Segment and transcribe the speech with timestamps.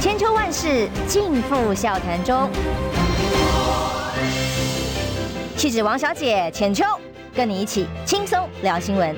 [0.00, 2.48] 千秋万世尽付笑谈中。
[5.56, 6.84] 气质王小姐浅秋，
[7.34, 9.12] 跟你一起轻松聊新闻。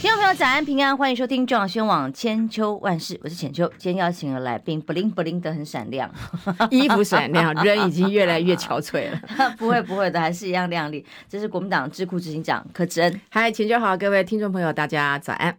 [0.00, 3.66] 听众朋友，早安平安，欢迎收听中广宣网千秋万世，我是浅秋。
[3.78, 6.08] 今天邀请的来宾不灵不灵的很闪亮，
[6.70, 9.20] 衣服闪亮，人已经越来越憔悴了。
[9.58, 11.04] 不会不会的，还是一样靓丽。
[11.28, 13.20] 这是国民党智库执行长柯志恩。
[13.28, 15.58] 嗨，浅秋好，各位听众朋友，大家早安。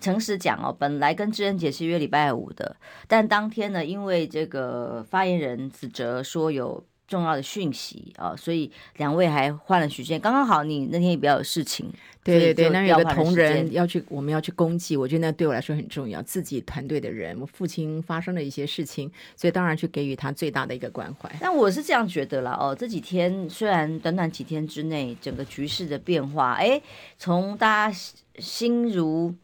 [0.00, 10.20] 诚实讲哦，本来跟志恩姐是约礼拜五的，但当天呢，因为这个发言人子哲说有重要的讯息啊，所以两位还换了时间。
[10.20, 11.90] 刚刚好，你那天也比较有事情，
[12.22, 16.22] 对对对，那有个同仁要去，我们要去攻击，我觉得那对我来说很重要。
[16.22, 21.28] 自己团队的人，我父亲发生了一些事情，所以当然去给予他最大的一个关怀。
[21.40, 26.80] 但我是这样觉得啦，哦，这几天虽然短短几天之内，整个局势的变化，哎，
[27.16, 27.98] 从大家。
[28.38, 29.34] 心如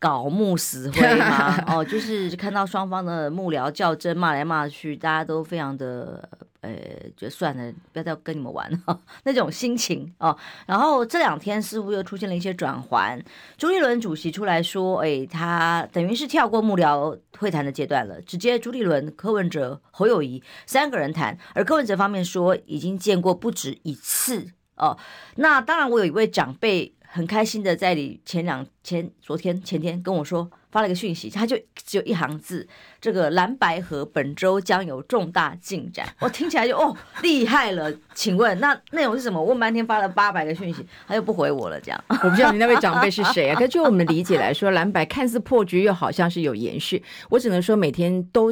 [0.00, 6.28] 槁木死灰嘛， 哦，就是看到双方的幕僚较真，骂来骂去，大家都非常的，
[6.62, 6.74] 呃，
[7.16, 10.36] 就算了，不要再跟你们玩了 那种心情哦。
[10.66, 13.20] 然后这两天似乎又出现了一些转圜，
[13.58, 24.96] 朱立伦主席出来说，哎，他等于是跳过幕僚会谈的阶段了，直接朱立伦、柯文哲、侯友宜三个人谈，而柯文哲方面说已经见过不止一次哦。
[25.36, 26.94] 那当然，我有一位长辈。
[27.14, 32.66] 很开心的在你前两前昨天前天跟我说发了一个讯息，他就只有一行字：
[33.02, 36.08] 这个蓝白河本周将有重大进展。
[36.20, 39.38] 我听起来就哦厉害了，请问那内容是什么？
[39.38, 43.58] 我问半天发了八百个讯息，他又不回我了，这样我不知道你那位长辈是谁啊？
[43.58, 47.04] 可就我们理解来说，蓝白看似破局，又好像是有延续。
[47.28, 48.50] 我只能说每天都。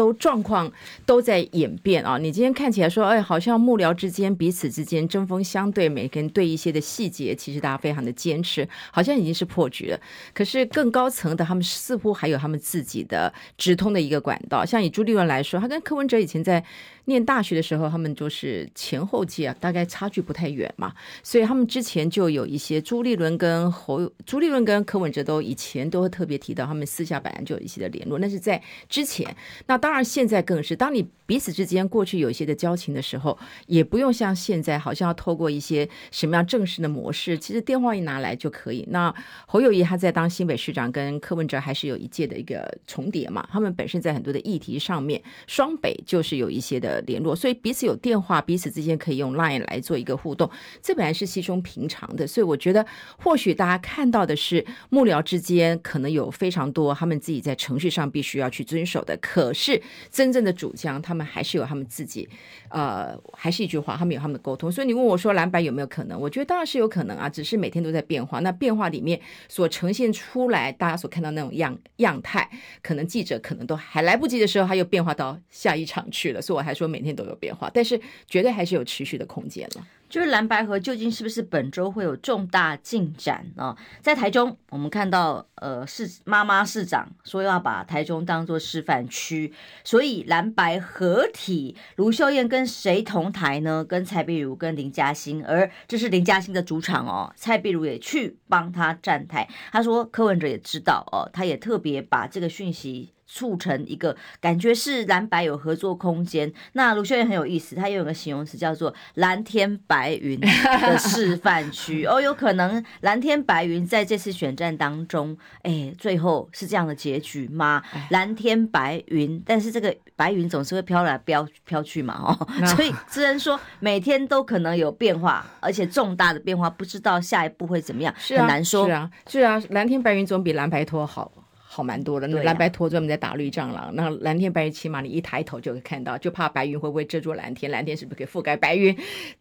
[0.00, 0.72] 都状况
[1.04, 2.16] 都在演变啊！
[2.16, 10.00] 你今天看起来说，哎，好像幕僚之间彼此之间针锋相对，每个人对一些的细节，其实大家非常的坚持，好像已经是破局了。
[10.32, 14.64] 可是更高层的他们似乎还有他们自己的直通的一个管道。
[14.64, 16.64] 像以朱立伦来说，他跟柯文哲以前在
[17.06, 29.34] 念大学的时候，他们就是前后届啊，大概差距不太远嘛，所以他们之前就有一些朱立伦跟侯朱立伦跟柯文哲都以前都会特别提到，他们私下本来就有一些的联络，那是在之前。
[29.66, 30.76] 那当然，现在更是。
[30.76, 38.84] 当你彼此之间过去有一些的交情的时候，也不用像现在，好像要透过一些什么样正式的模式，其实电话一拿来就可以。
[38.90, 39.14] 那
[39.46, 43.46] 侯友谊他在当新北市长，跟柯文哲还是有一届的一个重叠嘛。
[43.52, 52.26] 他们本身在很多的议题上面，双北就是有一些的联络，所以彼此有电话，彼此之间可以用 Line 来做一个互动，这本来是稀松平常的。
[52.26, 52.86] 所以我觉得，
[53.18, 59.82] 或许大家看到的是幕僚之间可能有非常多他们自己在程序上必须要去遵守的，可是。
[60.10, 62.28] 真正的主将，他们还是有他们自己，
[62.68, 64.70] 呃，还是一句话，他们有他们的沟通。
[64.70, 66.20] 所以你问我说蓝白有没有可能？
[66.20, 68.40] 我觉得当然是有可能啊，只是每天都在变化。
[68.40, 72.48] 那变化里面所呈现出来，大家所看到那种样样态，
[72.82, 76.40] 可能记者可能都还来不及的时候，他又变化到下一场去了。
[76.40, 79.86] 所以我还说说每天都有变化，但是绝对还是有持续的空间了。
[80.08, 83.76] 就是蓝白合究竟是不是本周会有重大进展啊？
[84.00, 89.52] 在台中，我们看到呃市妈妈市长说要把台中当做示范区，
[89.84, 93.84] 所以蓝白合体，卢秀燕跟谁同台呢？
[93.84, 99.48] 跟蔡壁如跟林嘉欣，而这是林嘉欣的主场哦，蔡壁如也去帮他站台。
[99.70, 103.10] 他说柯文哲也知道哦，他也特别把这个讯息。
[103.32, 106.52] 促成一个感觉是蓝白有合作空间。
[106.72, 117.80] 那卢秀燕很有意思，他又有个形容词叫做“蓝天白云”的示范区 哦，有可能蓝天白云在这次选战当中，哎，最后是这样的结局吗？
[118.10, 128.86] 蓝天白云，但是这个白云总是会飘来飘飘去嘛，哦，所以只能说每天都可能有变化，而且重大的变化，不知道下一步会怎么样，是啊，很难说。
[128.86, 131.30] 是啊，是啊，蓝天白云总比蓝白拖好。
[131.72, 138.96] 好蛮多的，那蓝白拖专门在打绿蟑螂，那蓝天白云起码你一抬头就可以看到，就怕白云会不会遮住蓝天，蓝天是不是可以覆盖白云，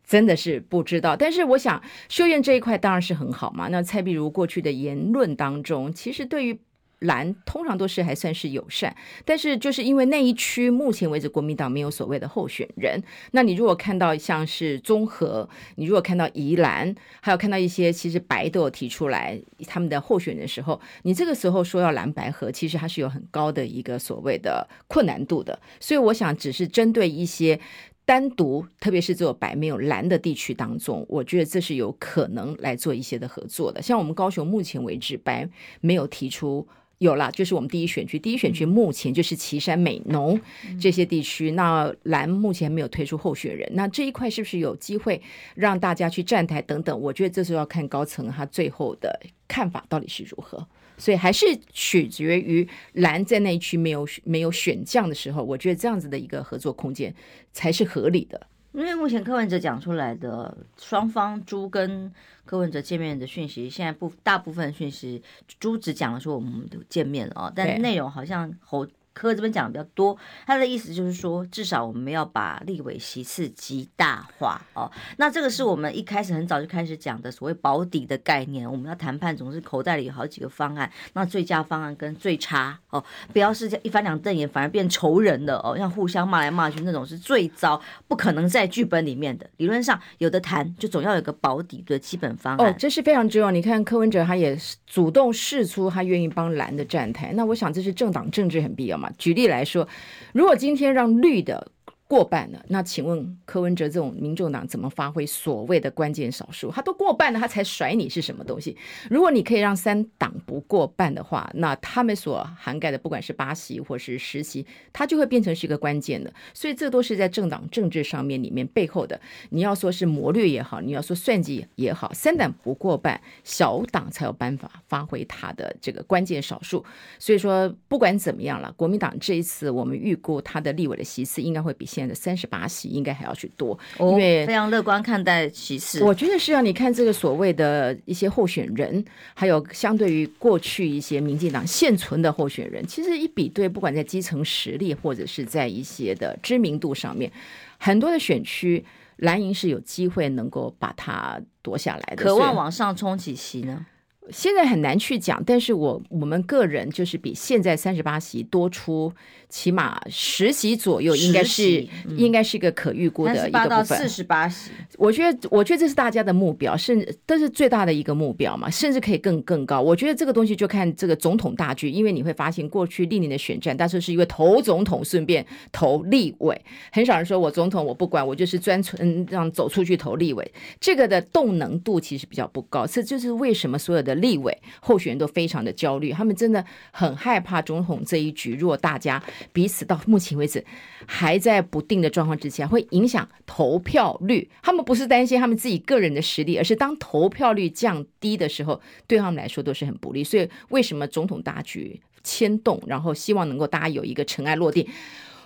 [0.05, 1.15] 真的是不知道。
[1.15, 3.67] 但是我想秀燕这一块当然是很好嘛。
[3.69, 6.59] 那蔡碧如过去的言论当中，其实对于。
[6.99, 8.93] 蓝通常都是还算是友善，
[9.23, 13.01] 但是就是因为那一区目前为止国民党没有所谓的候选人。
[13.31, 25.57] 那你如果看到像是中和，你如果看到宜兰，还有看到一些其实白都有提出来他们的候选人的时候，你这个时候说要蓝白合，其实它是有很高的一个所谓的困难度的。
[25.79, 27.57] 所以我想，只是针对一些
[28.03, 33.81] 单独，特别是只有白没有蓝的地区当中，我觉得这是有可能来做一些的合作的。
[33.81, 35.47] 像我们高雄目前为止，白
[35.79, 36.67] 没有提出。
[36.99, 40.39] 有了，就是我们第一选区，第一选区目前就是岐山美浓
[40.79, 41.51] 这些地区。
[41.51, 45.21] 那蓝目前没有推出候选人，那这一块是不是有机会
[45.55, 46.99] 让大家去站台等等？
[46.99, 50.67] 我觉得这是要看高层他最后的看法到底是如何。
[50.97, 57.15] 所以还是取决于蓝在那一区没有没有选将的时候，我觉得这样子的一个合作空间
[57.53, 58.47] 才是合理的。
[58.73, 62.11] 因为目前柯文哲讲出来的双方朱跟
[62.49, 65.21] 柯文哲见面的讯息，现在不大部分讯息
[65.59, 68.87] 朱只讲了说我们都见面了啊，但内容好像侯。
[69.19, 74.89] 柯这边讲的比较多，他的意思就是说，至少我们要把立委席次极大化哦。
[75.17, 78.69] 那这个是我们一开始很早就开始讲的所谓保底的概念。
[78.71, 89.49] 我们要谈判，总是口袋里有好几个方案，那最佳方案跟最差哦，不要是一翻两瞪眼，反而变仇人的哦，像互相骂来骂去那种是最糟，不可能在剧本里面的。
[89.57, 92.71] 理论上有的谈，就总要有个保底的基本方案。
[92.71, 93.51] 哦，这是非常重要。
[93.51, 94.57] 你看柯文哲他也
[94.87, 99.08] 主动释出他愿意帮蓝的站台，那我想这是政党政治很必要嘛。
[99.17, 99.87] 举例来说，
[100.33, 101.71] 如果今天让绿的。
[102.09, 106.71] 过半了，那请问柯文哲这种民众党怎么发挥所谓的关键少数？
[106.71, 108.75] 他都过半了，他才甩你是什么东西？
[109.11, 116.33] 如果你可以让三党不过半的话，那他们所涵盖的不管是八席或是十席，它就会变成是一个关键的。
[116.51, 119.21] 所以这都是在政党政治上面里面背后的。
[119.51, 126.83] 你要说是谋略也好，你要说算计也好，三党不过半，小党才有办法发挥他的这个关键少数。
[127.19, 136.03] 所以说不管怎么样了，国民党这一次我们预估他的立委的席次应该会比现的三十八席应该还要去多，因为非常乐观看待席次。
[136.03, 139.03] 我觉得是要你看这个所谓的一些候选人，
[139.33, 147.31] 还有相对于过去一些民进党现存的候选人，其实一比对，不管在基层实力或者是在一些的知名度上面，
[147.77, 148.83] 很多的选区
[149.17, 153.85] 蓝营是有机会能够把它夺下来的，渴望往上冲几席呢？
[154.31, 159.11] 现在很难去讲，但是我我们个人就是比现在三十八席多出
[159.47, 163.69] 起码十席左右，应该是、嗯、应该是一个可预估的一个部分。
[163.69, 169.81] 到四十八席，我觉得我觉得这是大家的目标，甚至都是最大的一个目标嘛，甚至可以更更高。
[169.81, 176.61] 我觉得这个东西就看这个总统大局，因为你会发现过去历年的选战，但是是因为投总统顺便投立委，
[176.91, 182.85] 很少人说我总统我不管，我就是专程让走出去投立委，这个的动能度其实比较不高。
[182.85, 184.18] 这就是为什么所有的。
[184.19, 188.55] 立委候选人都非常的焦虑，他们真的很害怕总统这一局。
[188.55, 189.21] 如果大家
[189.51, 190.63] 彼此到目前为止
[191.07, 194.49] 还在不定的状况之下，会影响投票率。
[194.61, 200.23] 他们不是担心他们自己个人的实力，而是当投票率降低的时候，对他们来说都是很不利。
[200.23, 204.87] 所以，为什么总统大局牵动，然后希望能够大家有一个尘埃落定？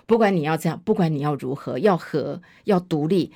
[0.06, 3.32] 不管你要这样，不管你要如何，要和要独立。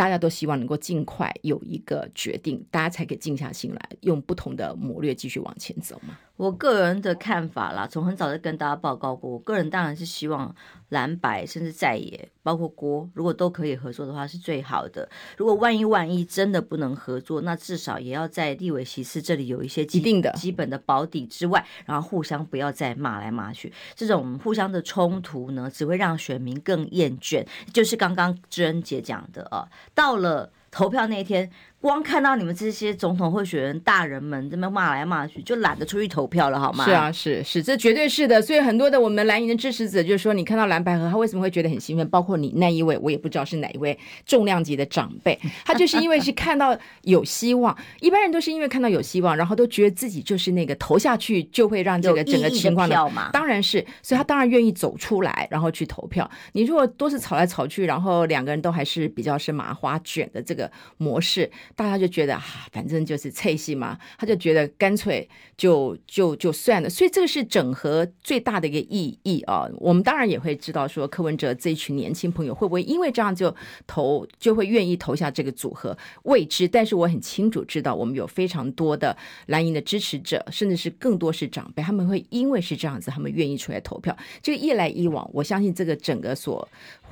[0.00, 6.18] 大家都希望能够尽快有一个决定，大家才可以静下心来，用不同的谋略继续往前走嘛。
[6.40, 10.54] 我个人的看法啦，从很早就跟大家报告过，我个人当然是希望
[10.88, 15.06] 蓝白甚至在野，包括郭，如果都可以合作的话是最好的。
[15.36, 27.46] 如果万一万一真的不能合作，那至少也要在立委席次这里有一些既定的基本的保底之外，然后互相不要再骂来骂去，这种互相的冲突呢，只会让选民更厌倦。
[27.70, 31.50] 就是刚刚知恩姐讲的啊，到了投票那天。
[31.80, 36.84] 光看到你们这些总统候选人大人们这么骂来骂去，就懒得出去投票了，好吗？
[36.84, 38.42] 是啊，是是，这绝对是的。
[38.42, 42.06] 所以很多的我们蓝营的支持者就是说，你看到蓝白河，他为什么会觉得很兴奋？
[42.10, 47.74] 包括你那一位，我也不知道是哪一位重量级的长辈， 他就是因为是看到有希望。
[48.00, 52.94] 一般人都是因为看到有希望，然后都觉得自己就是那个投下去就会让这个整个情况的。
[53.32, 56.30] 当然是，所以他当然愿意走出来，然后去投票。
[56.52, 62.40] 你如果都是吵来吵去，然后两个人都还是比较是麻花卷的这个模式，大家就觉得。
[62.72, 69.68] 反正就是菜戏嘛，他就觉得干脆就就就算了，所以这个是整合最大的一个意义啊。
[69.78, 73.54] 我们当然也会知道说，柯文哲这一群年轻朋友会不会因为这样就
[73.86, 76.68] 投就会愿意投下这个组合，未知。
[76.68, 84.16] 但是我很清楚知道，我们有非常多的蓝营的支持者，甚至是更多是长辈，他们会因为是这样子，他们愿意出来投票。
[84.40, 86.66] 这个一来一往，我相信这个整个所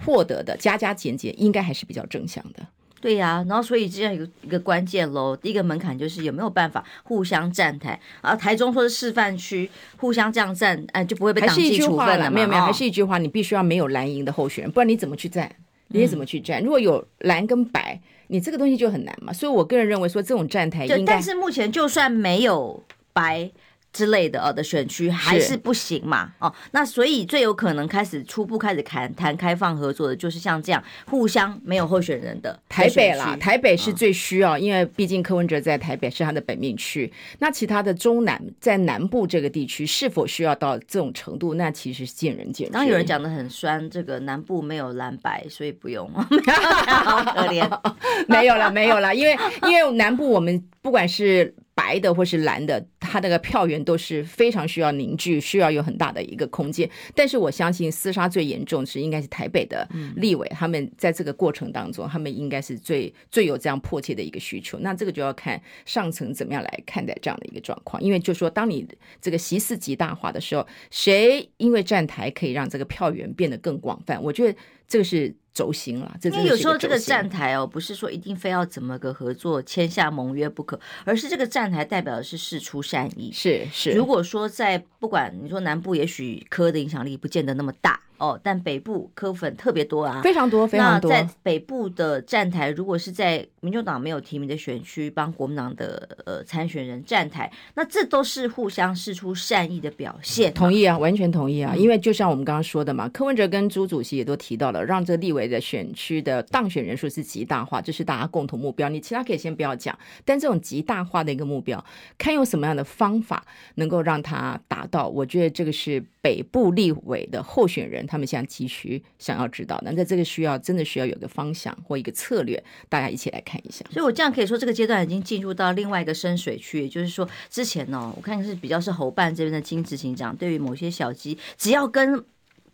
[0.05, 2.67] 获得的加加减减，应该还是比较正向的。
[3.01, 8.35] 对呀、啊，然后所以这样一个一个关键喽，第一个门槛就是有没有办法互相站台啊？
[8.35, 12.31] 台中说是示范区，互相这样站，哎，就不会被党纪处分了嘛？
[12.31, 15.51] 没有没有，还是一句话，你必须要没有蓝营的候选人，不然你怎么去站？
[15.89, 16.61] 你也怎么去站？
[16.61, 19.33] 嗯、如果有蓝跟白，你这个东西就很难嘛。
[19.33, 23.51] 所以我个人认为说，这种站台应该，但是目前就算没有白。
[23.99, 37.13] 之类的呃的选区还是不行嘛哦，那所以最有可能开始初步开始谈谈开放合作的，就是像这样互相没有候选人的台北啦，台北是最需要，因为毕竟柯文哲在台北是他的本命区。
[37.41, 41.55] 那其他的中南在南部这个地区是否需要到这种程度？
[41.55, 42.73] 那其实是见仁见智。
[42.73, 47.69] 当有人讲的很酸，这个南部没有蓝白，所以不用， 好可怜，
[48.29, 51.53] 没有了，没有了，因为因为南部我们不管是。
[51.79, 56.91] 白的或是蓝的，他那个票源都是非常需要凝聚，需要有很大的一个空间。
[57.15, 64.77] 但是我相信厮杀最严重是应该是台北的立委，他们在这个过程当中，他们应该是最最有这样迫切的一个需求。
[64.81, 68.85] 那这个就要看上层怎么样来看待这样的一个状况，因为就说当你
[69.21, 74.21] 这个席次极大化的时候，谁因为站台可以让这个票源变得更广泛？
[74.21, 74.59] 我觉得
[74.89, 75.33] 这个是。
[75.59, 83.33] 轴心了，这因为有时候这个站台哦，不是说一定非要怎么个合作签下盟约不可，而是这个站台代表的是事出善意。
[83.33, 88.01] 是是，如果说在不管你说南部，也许科的影响力不见得那么大。
[88.19, 91.09] 哦，但北部科粉特别多啊，非常多，非常多。
[91.09, 100.53] 那在北部的站台，如果是在民主党没有提名的选区帮国民党的呃参选人站台，那这都是互相示出善意的表现。
[100.53, 108.89] 同意啊，完全同意啊，因为就像我们刚刚说的嘛，柯文哲跟朱主席也都提到了，让这立委的选区的当选人数是极大化，这是大家共同目标。
[108.89, 111.85] 你其他可以先不要讲，但这种极大化的一个目标，
[112.17, 113.45] 看用什么样的方法
[113.77, 115.09] 能够让它达到。
[115.09, 118.07] 我觉得这个是北部立委的候选人。
[118.07, 123.85] 他们现在急需想要知道，那在这个需要真的需要有个方向或一个策略，大家一起来看一下。
[123.91, 132.25] 所以我这样可以说，这个阶段已经进入到另外一个深水区，也就是说，之前呢、我看是比较是侯办这边的金执行长，对于某些小鸡，只要跟。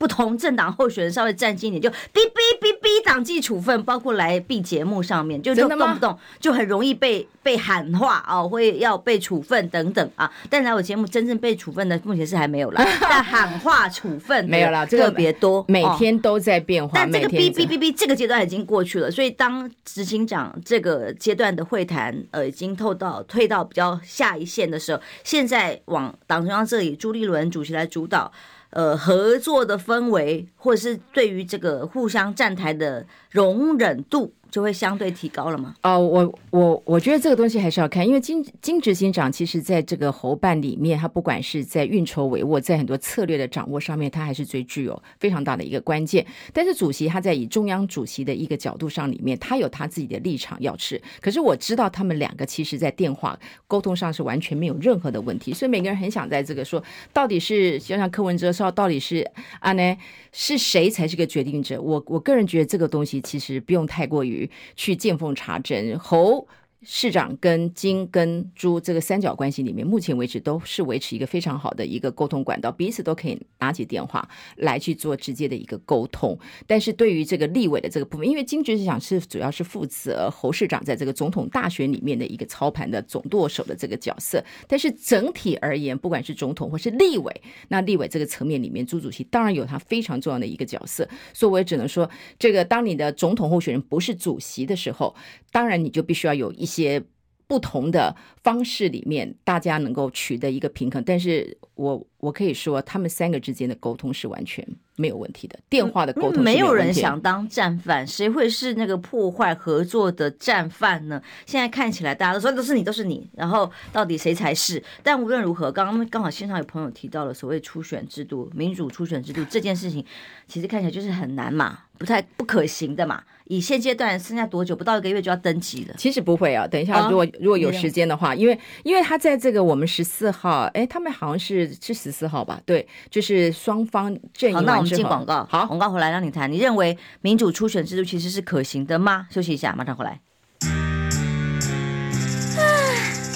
[0.05, 10.31] 不同政党候选人稍微站近一点，就哔哔哔哔党纪处分，包括来 B 节目上面，就就动不动就很容易被被喊话啊，会要被处分等等啊。
[10.51, 12.85] 但来我节目真正被处分的，目前是还没有啦。
[13.01, 16.93] 但喊话处分没有啦，特别多，每天都在变化。
[16.95, 28.31] 但这个哔哔哔哔这个阶段已经过去了，所以当执行长这个阶段的会谈呃已经透到退到比较下一线的时候，现在往党中央这里，朱立伦主席来主导。
[28.75, 34.33] 呃，合作的氛围，或者是对于这个互相站台的容忍度。
[34.55, 35.75] 就会相对提高了吗？
[35.83, 46.25] 哦，我我我觉得这个东西还是要看，因为金金执行长其实在这个侯办里面，他不管是在运筹帷幄，在很多策略的掌握上面，他还是最具有非常大的一个关键。
[46.53, 51.03] 但是主席他在以中央主席的一个角度上里面，他有他自己的立场要持。
[51.21, 56.81] 可是我知道他们两个其实在电话沟通上是完全没有任何的问题，所以每个人很想在这个说，
[57.13, 59.97] 到底是就像柯文哲说，到底是啊呢，
[60.31, 61.83] 是谁才是个决定者？
[61.83, 64.44] 我我个人觉得这个东西其实不用太过于。
[64.77, 66.47] 去见缝插针，侯。
[66.87, 76.39] 市长跟金跟朱这个三角关系里面，目前为止都是维持一个非常好的一个沟通管道，彼此都可以拿起电话来去做直接的一个沟通。
[76.67, 84.45] 但是对于这个立委的这个部分，因为金执行长是主要是负责侯市长在这个总统大选里面的一个操盘的总舵手的这个角色。
[84.69, 91.09] 但是整体而言，不管是总统或是立委，那立委这个层面里面，朱主席当然有他非常重要的一个角色。
[91.33, 95.15] 所以我也只能说，这个当你的总统候选人不是主席的时候，
[95.51, 97.03] 当然你就必须要有一些些。
[97.47, 104.67] 不同的方式里面，大家能够取得一个平衡，但是我我可以说，他们三个之间的沟通是完全
[104.97, 111.23] 没有问题的，电话的沟通没，没有人想当战犯，谁会是那个破坏合作的战犯呢？
[111.45, 114.83] 现在看起来大家都说都是你，都是你，然后到底谁才是？
[115.03, 120.05] 但无论如何，刚刚刚好现场有朋友提到了所谓初选制度、民主初选制度这件事情，
[120.49, 123.23] 其实看起来就是很难嘛，不太不可行的嘛。
[123.45, 124.75] 以现阶段剩下多久？
[124.75, 125.95] 不到一个月就要登记了。
[125.99, 132.61] 其实不会啊，等一下，如果、哦、如果有时间的话，因为因为他在这个我们十四号，哎，他们好像是是十四号吧？
[132.65, 134.57] 对，就是双方阵营。
[134.57, 135.47] 好，那我们进广告。
[135.51, 136.51] 好，广告回来让你谈。
[136.51, 139.27] 你认为民主初选制度其实是可行的吗？
[139.31, 140.21] 休息一下，马上回来。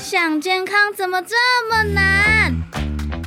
[0.03, 1.37] 想健康怎么这
[1.71, 2.55] 么难？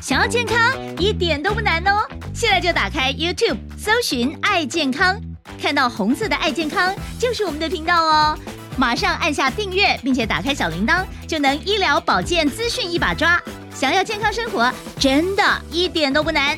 [0.01, 0.57] 想要健康
[0.97, 2.07] 一点都不难哦！
[2.33, 5.21] 现在就打开 YouTube，搜寻“爱健康”。
[5.60, 8.38] 看到红色的“爱健康”就是我们的频道哦，
[8.77, 13.41] 马上按下订阅，并且打开小铃铛，就能医疗保健资讯一把抓。
[13.74, 16.58] 想要健康生活，真的一点都不难，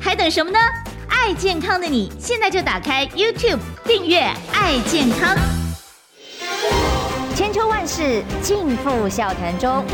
[0.00, 0.58] 还等什么呢？
[1.08, 4.20] 爱健康的你，现在就打开 YouTube 订阅
[4.52, 5.36] “爱健康”。
[7.34, 9.84] 千秋万世尽付笑谈中，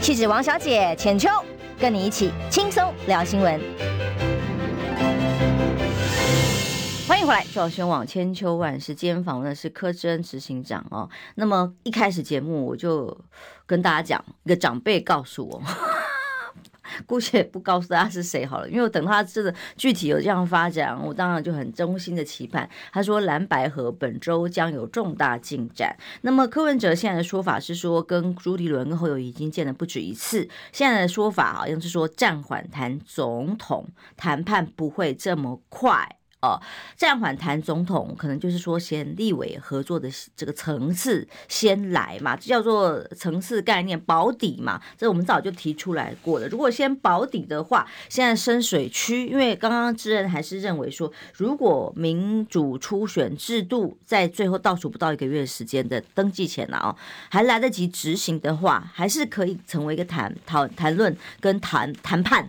[0.00, 1.28] 气质王小姐浅秋，
[1.78, 3.99] 跟你一起轻松聊新闻。
[7.20, 8.94] 迎回来，赵宣网千秋万世。
[8.94, 11.06] 今天访问的是柯志恩执行长哦。
[11.34, 13.14] 那么一开始节目我就
[13.66, 15.62] 跟大家讲，一个长辈告诉我，
[17.04, 22.66] 姑且不告诉大家是谁好了，因为我等他真的具体有这样发展，我当然就很衷心的期盼。
[22.90, 25.94] 他说蓝白河本周将有重大进展。
[26.22, 30.48] 那么柯文哲现在的说法是说，跟朱立伦跟侯友已经见了不止一次。
[30.72, 33.86] 现在的说法好像是说暂缓谈总统
[34.16, 36.16] 谈判不会这么快。
[36.42, 36.58] 哦，
[36.96, 44.80] 暂缓谈总统，可能就是说先立委合作的这个层次先来嘛，这叫做层次概念保底嘛。
[44.96, 46.48] 这我们早就提出来过了。
[46.48, 56.96] 如果先保底的话，现在深水区，因为刚刚智恩还是认为说，如果民主初选制度在最后倒数不到一个月时间的登记前呢，哦，
[57.28, 62.48] 还来得及执行的话，还是可以成为一个谈讨谈论跟谈谈判。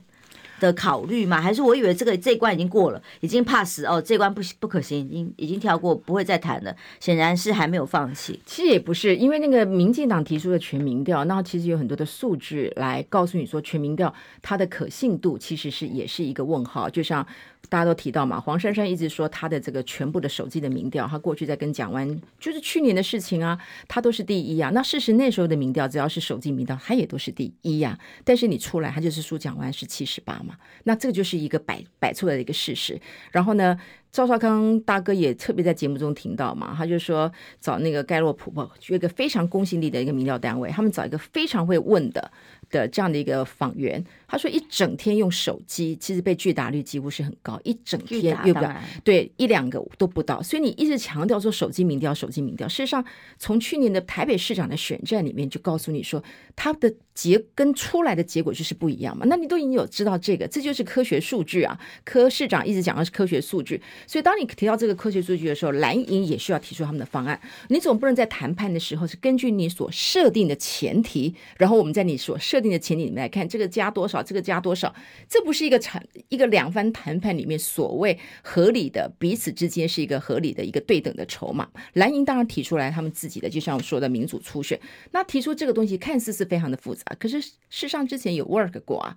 [0.61, 1.41] 的考虑吗？
[1.41, 6.73] 还是我以为这个这一关已经过了，已经 pass 哦，这关不不可行，已经已经跳过，不会再谈了。
[6.99, 8.39] 显然是还没有放弃。
[8.45, 17.25] 其实也不是，因为那个民进党提出的全民调，那其实有很多的数据来告诉你说，全民调它的可信度其实是也是一个问号，就像。
[17.69, 24.69] 大家都提到嘛，黄珊珊一直说他的这个全部的手机的民调，他过去在跟蒋万，就是去年的事情啊，他都是第一啊。
[24.71, 30.50] 那事实那时候的民调，只要是手机民调，他也都是第一呀、但是你出来，他就是输蒋万是七十八嘛，
[30.83, 32.99] 那这个就是一个摆摆出来的一个事实。
[33.31, 33.79] 然后呢，
[34.11, 42.31] 赵少康大哥也特别在节目中听到嘛，他就说找那个盖洛普，就一个非常公信力的一个民调单位，他们找一个非常会问的。
[42.71, 48.65] 的这样的一个访员，他说一整天用手机，其实被拒答率几乎是很高，一整天又不
[49.03, 49.31] 对？
[49.37, 53.03] 一两个都不到，所以你一直强调说手机民调，手机民调，事实上
[53.37, 56.23] 从去年的台北市长的选战里面就告诉你说，
[56.55, 74.93] 他的结跟出来的结果就是不一样嘛，那你都已经有知道这个，这就是科学数据啊，科市长一直讲的是科学数据，所以当你提到这个科学数据的时候，蓝营也需要提出他们的方案，你总不能在谈判的时候是根据你所设定的前提，然后我们在你所设定的前提里面来看，这个加多少，这个加多少，
[75.27, 81.67] 这不是一个谈一个两番谈判里面所谓合理的彼此之间是一个合理的一个对等的筹码。
[81.93, 84.79] 蓝营当然提出来他们自己的，就像我说的民主初选，
[85.11, 89.15] 那提出这个东西看似是非常的复杂，可是事实上之前有 work 过啊，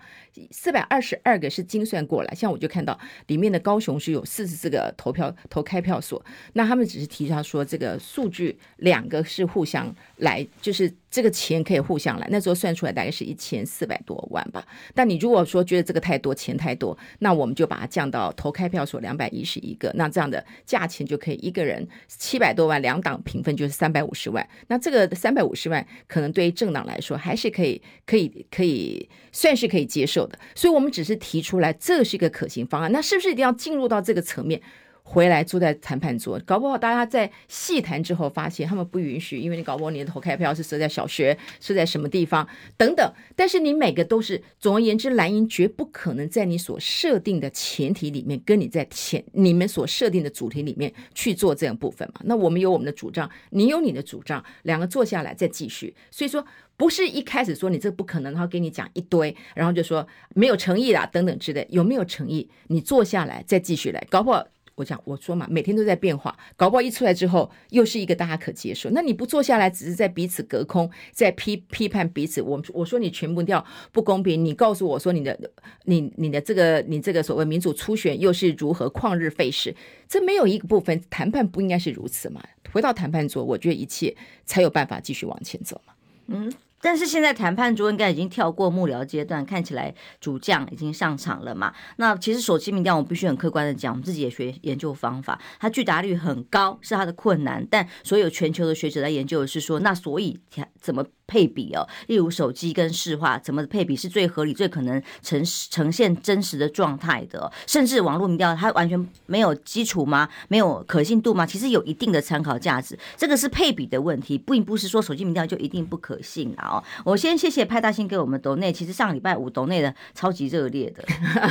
[0.50, 6.24] 四百二十二个是精算过来，像我就看到里面的高雄是有四十四个投票投开票所，
[6.54, 10.92] 那他们只是提出说这个数据两个是互相来，就是。
[11.14, 14.64] 这个钱可以互相来，那时候算出来大概是一一千四百多万吧。
[14.94, 24.48] 但你如果说觉得这个太多，钱太多，那我们就把它降到投开票所两百一十一个，那这样的价钱就可以一个人七百多万，两党平分就是三百五十万。
[24.68, 30.38] 那这个三百五十万可能对于政党来说还是可以，可以，可以算是可以接受的。
[30.54, 32.92] 所以我们只是提出来，这是一个可行方案。
[32.92, 34.60] 那是不是一定要进入到这个层面？
[35.06, 43.12] 回来坐在谈判桌，搞不好大家在细谈之后发现他们不允许，因为你搞不好你的投开票是设在小学，设在什么地方等等。
[43.36, 52.22] 但是你每个都是，总而言之，蓝营绝不可能在你所设定的前提里面，跟你在前你们所设定的主题里面去做这样部分嘛。
[52.24, 55.94] 那我们有我们的主张，你有你的主张，两个坐下来再继续。
[56.10, 56.44] 所以说，
[56.78, 61.68] 不是一开始说你这不可能，然后给你讲一堆，然后就说没有诚意啦等等之类。
[61.70, 62.48] 有没有诚意？
[62.68, 64.46] 你坐下来再继续来，搞不好。
[64.74, 68.90] 我讲，我说嘛，每天都在变化，搞不好一出来之后又是一个大家可接受。
[68.90, 72.42] 那你不坐下来，只是在彼此隔空，在批批判彼此。
[72.42, 75.38] 我我说你全部掉不公平，你告诉我说你的
[75.84, 79.74] 你你的这个你这个所谓民主初选又是如何旷日费时？
[80.08, 82.42] 这没有一个部分谈判不应该是如此吗？
[82.72, 85.92] 回到谈判桌，我觉得一切才有办法继续往前走嘛。
[86.26, 86.52] 嗯。
[86.84, 91.72] 但是现在谈判桌应该已经跳过幕僚阶段，看起来主将已经上场了嘛？
[91.96, 100.38] 那其实手机民调，我必须很客观的讲，我们自己也学研究方法，它拒答率很高是它的困难，但所有全球的学者在研究的是说，那所以
[100.84, 101.02] 怎么？
[101.26, 110.28] 配比哦，例如手机跟市话怎么配比是最合理、最可能呈呈现真实的状态的，甚至网络民调它完全没有基础吗？
[110.48, 111.46] 没有可信度吗？
[111.46, 116.84] 其实有一定的参考价值，这个是配比的问题，并不是说手机民调就一定不可信啊！
[117.06, 121.02] 我先谢谢派大星给我们抖内，其实上礼拜五抖内的超级热烈的，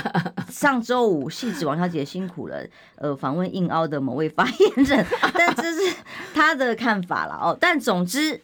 [0.51, 2.63] 上周五戏子王小姐辛苦了，
[2.97, 5.95] 呃，访问硬凹的某位发言人， 但这是
[6.35, 8.39] 他的看法了哦，但总之。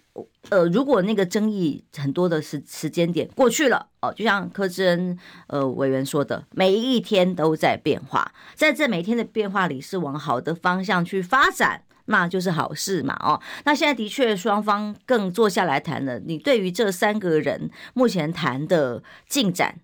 [0.49, 13.39] 呃，如果那个争议很多的时时间点过去了哦，就像柯志恩呃委员说的，每一天都在变化，在这每天的变化里是往好的方向去发展，那就是好事嘛哦。
[13.65, 19.75] 那现在的确双方更坐下来谈了，你对于这三个人目前谈的进展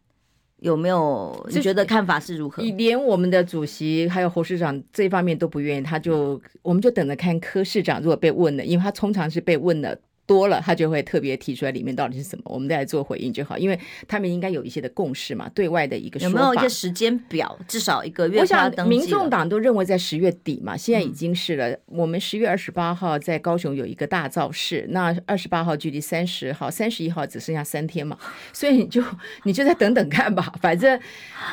[0.58, 1.46] 有没有？
[1.52, 2.64] 你觉得看法是如何？
[2.64, 9.96] 连我们的主席还有侯市长这一方面都不愿意，他就我们就等着看柯市长如果被问了，因为他通常是被问了。
[10.26, 16.20] 多了，他就会特别提出来里面到底是什么，我们再来做回应就好，因为他们应该有一些的共识嘛，对外的一个。
[16.20, 17.58] 有没有一个时间表？
[17.68, 18.40] 至少一个月。
[18.40, 21.70] 我想民众党都认为在十月底嘛，现在已经是了。
[21.70, 28.18] 嗯、我们十月二十八号在高雄有一个大造势，那二十八号距离三十号、三十一号只剩下三天嘛，
[28.54, 29.04] 所以你就
[29.44, 31.00] 你就再等等看吧， 反正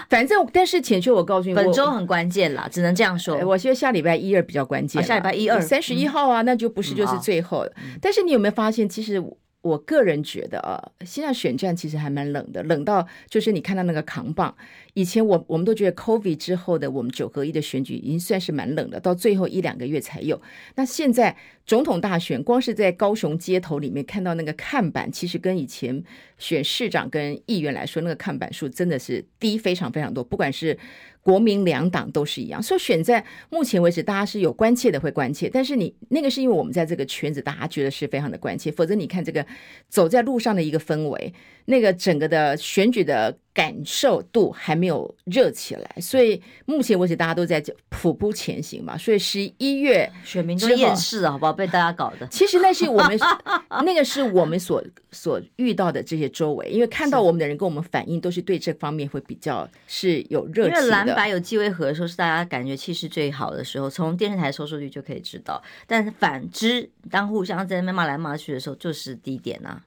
[0.08, 3.36] 反正，但是浅秋，我告诉你，本周很关键啦，只能这样说。
[3.44, 7.72] 我觉得下礼拜一二比较关键、啊，下礼拜一二三十一号啊，嗯、那就不是就是最后了。
[7.76, 9.22] 嗯、但是你有没有发发现，其实？
[9.62, 14.52] 我个人觉得啊，现在选战其实还蛮冷的，冷到就是你看到那个扛棒。
[14.94, 20.42] 以前我我们都觉得 COVID 之后的我们九合一的选举已经算是蛮冷的，到最后一两个月才有。
[20.74, 26.02] 那现在总统大选，光是在高雄街头里面看到那个看板，其实跟以前
[26.38, 30.76] 选市长跟议员来说，那个看板数真的是低非常非常多，不管是。
[31.22, 35.48] 国民两党都是一样，所以选在目前为止，大家是有关切的，会关切。
[35.48, 38.72] 但是你那个是因为我们在这个圈子，大家觉得是非常的关切。
[38.72, 39.46] 否则你看这个
[39.88, 41.32] 走在路上的一个氛围，
[41.66, 43.36] 那个整个的选举的。
[43.54, 48.96] 感受度还没有热起来，所以目前为止大家都在普步前行嘛。
[48.96, 51.52] 所以十一月选民都厌世了，好不好？
[51.52, 52.26] 被大家搞的。
[52.28, 53.18] 其实那是我们
[53.84, 60.80] 那个是我们所所遇到的这些周围，因为看到我们的人跟我们反映，都是对这方面会比较是有热情的。
[60.80, 65.62] 因为蓝白有机会合的时候，是大家感觉气势最好的时候，从电视台收视率就可以知道。
[65.86, 69.78] 但是反之，当互相在那骂来骂去的时候，就是低点啊。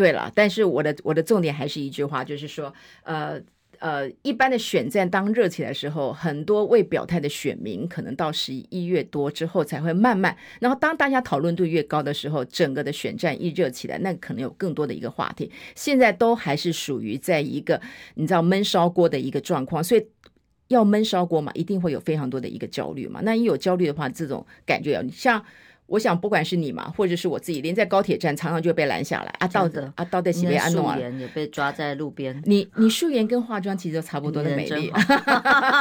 [0.00, 3.38] 对了，但是我的我的重点还是一句话，就是说，呃
[3.80, 15.52] 呃，一般的选战当热起来的时候，很多未表态的选民，可能到十一月多之后才会慢慢，然后当大家讨论度越高的时候，整个的选战一热起来，那可能有更多的一个话题。
[15.74, 17.78] 现在都还是属于在一个
[18.14, 20.06] 你知道闷烧锅的一个状况，所以
[20.68, 23.20] 要闷烧锅嘛，一定会有非常多的一个焦虑嘛。
[23.22, 25.44] 那一有焦虑的话，这种感觉像。
[25.90, 32.40] 我想，不管是你嘛，或者是我自己，连在高铁站常常就被拦下来啊，到的啊，到的西被安诺也被抓在路边。
[32.46, 34.92] 你你素颜跟化妆其实都差不多的美丽。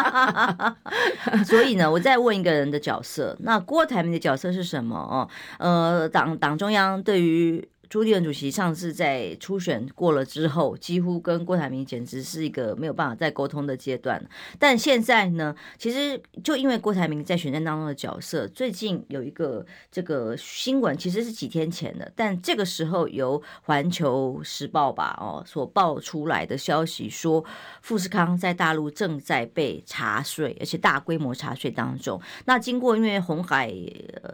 [1.45, 4.97] 所以呢，我再问一个人的角色，那郭台铭的角色是什么？
[4.97, 7.69] 哦，呃，党党中央对于。
[7.89, 14.23] 朱立伦主席上次在初选过了之后，几乎跟郭台铭简直是一个没有办法再沟通的阶段。
[14.59, 27.43] 但现在呢，其实就因为郭台铭在选战当中的角色，最近有一个这个新闻，其实是几天前的，但这个时候由环球时报吧哦所爆出来的消息说，
[27.81, 32.21] 富士康在大陆正在被查税，而且大规模查税当中。
[32.45, 33.73] 那经过因为红海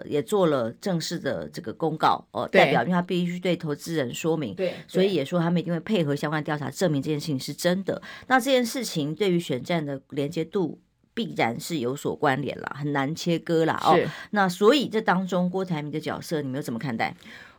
[0.03, 3.41] 也做了正式的这个公告哦，代表因为他必须。
[3.45, 8.01] 对投资人说明，对，所以也说他们一定会配合相关调查，证明这件事情是真的。
[8.25, 10.79] 那这件事情对于选战的连接度
[11.13, 13.95] 必然是有所关联了，很难切割了哦。
[14.31, 17.15] 那所以这当中郭台铭的角色，你们又怎么看待？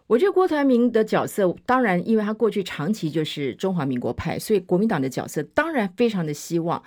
[0.08, 6.82] 我觉得郭台铭的角色，当然因为他过去长期就是中华民国派，所以国民党的角色当然非常的希望。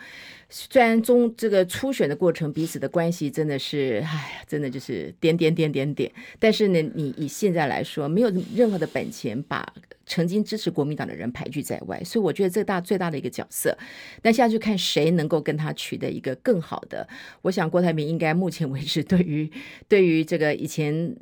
[0.49, 6.11] 虽然中这个初选的过程，彼此的关系真的是，哎呀，真的就是点点点点点。
[6.39, 9.63] 但是呢，你以现在来说，没有任何的本钱把
[10.07, 13.77] 曾经支持国民党的人排拒在外，所以我觉得这大最大的一个角色。
[14.23, 17.07] 那现在就看谁能够跟他取得一个更好的。
[17.43, 19.51] 我想郭台铭应该目前为止，对于
[19.87, 21.15] 对于这个以前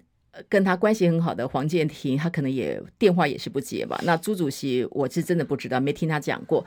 [0.47, 3.99] 跟他关系很好的黄健庭，他可能也电话也是不接吧。
[4.05, 6.65] 那朱主席，我是真的不知道，没听他讲过。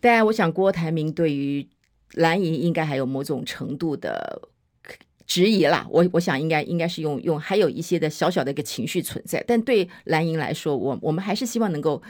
[0.00, 1.66] 但我想郭台铭对于
[2.14, 4.40] 蓝营应该还有某种程度的
[5.26, 12.02] 质疑啦，我我想应该应该是用用还有一些的小小的一个情绪存在，但对蓝营来说，我我们还是希望能够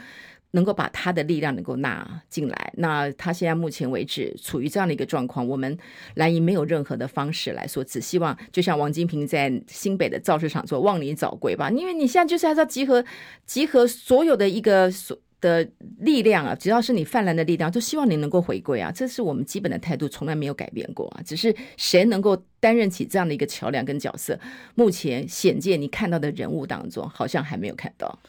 [0.51, 2.73] 能够把他的力量能够纳进来。
[2.77, 5.77] 那他现在目前为止处于这样的一个状况，我们
[6.15, 13.03] 蓝营没有任何的方式来说，只希望就像王金平在新北的造势场做，望林早归吧，因为你现在就是还是要集合
[13.45, 15.19] 集合所有的一个所。
[15.41, 15.67] 的
[15.99, 21.21] 力量啊，只要是你泛滥的力量，都希望你能够回归啊，这是我们基本的态度，从来没有改变过啊。
[21.25, 24.39] 只是谁能够担任起这样的一个桥梁跟角色，
[24.75, 28.19] 目前显见你看到的人物当中，好像还没有看到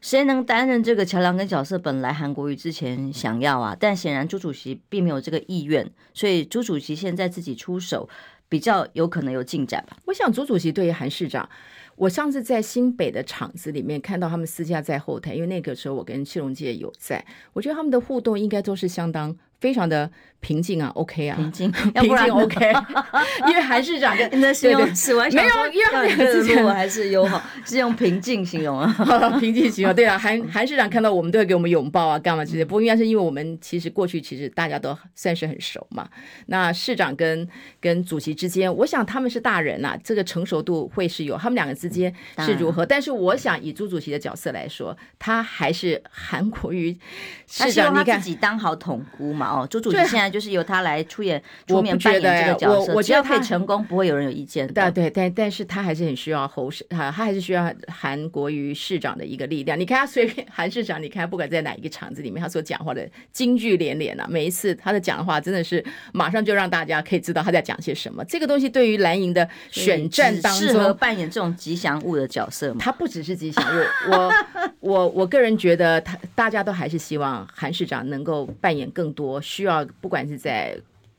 [0.00, 1.78] 谁能担任这个桥梁跟角色。
[1.78, 8.08] 本来韩国瑜之前想要啊，但显然朱主席并没有这个意愿，所以朱主席现在自己出手，
[8.48, 9.96] 比较有可能有进展吧。
[10.06, 11.48] 我想朱主席对于韩市长。
[11.96, 20.10] 我上次在新北的场子里面看到他们私下在后台，因为那个时候我跟谢龙介有在，我觉得他们的互动应该都是相当非常的。
[20.42, 22.72] 平静啊，OK 啊，平静， 平静 OK，
[23.46, 28.90] 因为韩市长跟那是用是 完全没有，要热络还是友好，是用平静形容啊，
[29.38, 29.94] 平静形容。
[29.94, 32.64] 对啊，韩韩市长看到我们都会给我们拥抱啊，干嘛之类。
[32.64, 36.08] 不过应该是因为我们其实过去其实大家都算是很熟嘛。
[36.46, 37.46] 那市长跟
[37.78, 42.86] 跟主席之间，我想他们是大人呐、啊，这个成熟度会是有，他们两个之间是如何？
[42.86, 46.98] 但是我想以朱主席的角色来说，他还是韩国瑜
[47.46, 49.49] 市长，他自己当好统姑嘛。
[49.50, 50.30] 哦，朱主席现在。
[50.30, 52.94] 就是由他来出演， 出面扮演这个角色。
[52.94, 54.64] 我只要可以成功，不会有人有意见。
[54.72, 59.78] 对对，但但是他还是很需要侯市，他他还是需要韩国瑜市长的一个力量。
[59.78, 68.24] 你看他随便 韩市长，你看不管在哪一个场子里面，他所讲话的金句连连啊，每一次他的讲话真的是马上就让大家可以知道他在讲些什么。
[68.26, 72.76] 这个东西对于蓝营的选战当中，适合扮演这种吉祥物的角色吗？
[72.78, 73.82] 他不只是吉祥物，
[74.12, 74.32] 我
[74.78, 80.20] 我我个人觉得他大家都还是希望韩市长能够扮演更多需要不管。
[80.30, 80.78] 是在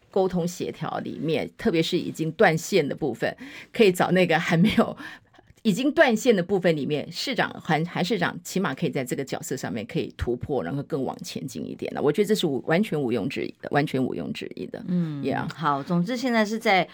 [0.10, 3.36] 沟通协调里面，特别是已经断线的部分，
[3.74, 4.96] 可以找那个还没有
[5.64, 12.02] 已经断线的部分里面，市长韩韩市长起码可以在这个角色上面可以突破，然后更往前进一点的。
[12.02, 14.82] 我觉得这是完全毋庸置疑的，完全毋庸置疑的。
[14.88, 16.88] 嗯，Yeah，好，总之现在是在。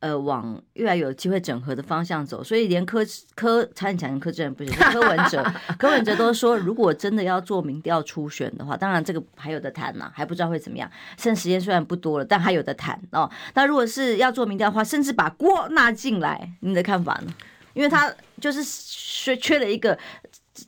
[0.00, 3.00] 呃，往越来越有机会整合的方向走，所以连柯
[3.34, 5.44] 柯差点讲柯志恩不是柯文哲，
[5.76, 10.88] 柯文哲都说，如果真的要做民调初选的话，当然这个还有的谈呐，还不知道会怎么样。
[11.16, 13.28] 剩时间虽然不多了，但还有的谈哦。
[13.54, 17.34] 那如果是要做民调的话，甚至把郭纳进来，你的看法呢？
[17.74, 19.98] 因为他就是缺缺了一个。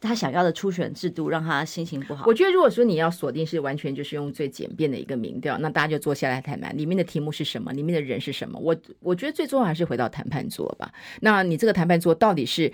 [0.00, 2.24] 他想要的初选制度让他心情不好。
[2.26, 8.58] 我觉得，如果说你要锁定是完全就是用最简便的一个民调，那大家就坐下来谈谈里面的题目是什么，里面的人是什么。
[8.58, 10.90] 我我觉得最终还是回到谈判桌吧。
[11.20, 12.72] 那你这个谈判桌到底是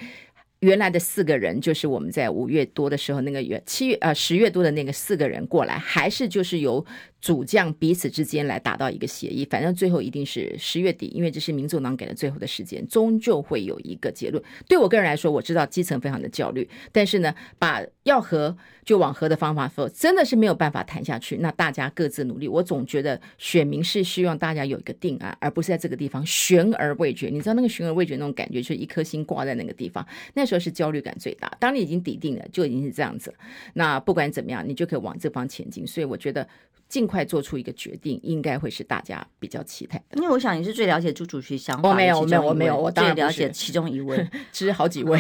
[0.61, 6.85] 原来的四个人，就是我们在五月多的时候那个月七月呃十月多的那个四个人过来，还是就是由
[7.21, 9.45] 主将彼此之间来达到一个协议？
[9.47, 14.43] 反正最后一定是十月底，因为这是民主党给的最后的时间，终究会有一个结论。
[14.69, 21.39] 对我个人来说，我知道基层非常的焦虑，但是呢，把要和就往和的方法说，真的是没有办法谈下去。
[21.39, 27.29] 那大家各自努力，我总觉得选民是希望大家有一个定案，而不是在这个地方悬而未决。
[27.29, 31.51] 你知道那个悬而未决那种感觉，就是一颗心挂在那个地方，那时候是焦虑感最大。
[31.59, 33.35] 当你已经抵定了，就已经是这样子。
[33.75, 35.85] 那不管怎么样，你就可以往这方前进。
[35.85, 36.47] 所以我觉得。
[36.89, 40.17] 尽快做出一个决定，应该会是大家比较期待的。
[40.17, 41.89] 因为我想你是最了解朱主席想法的。
[41.89, 45.19] 我没有，我没有，我没有，我当然最了解其中一位， 只是好几位，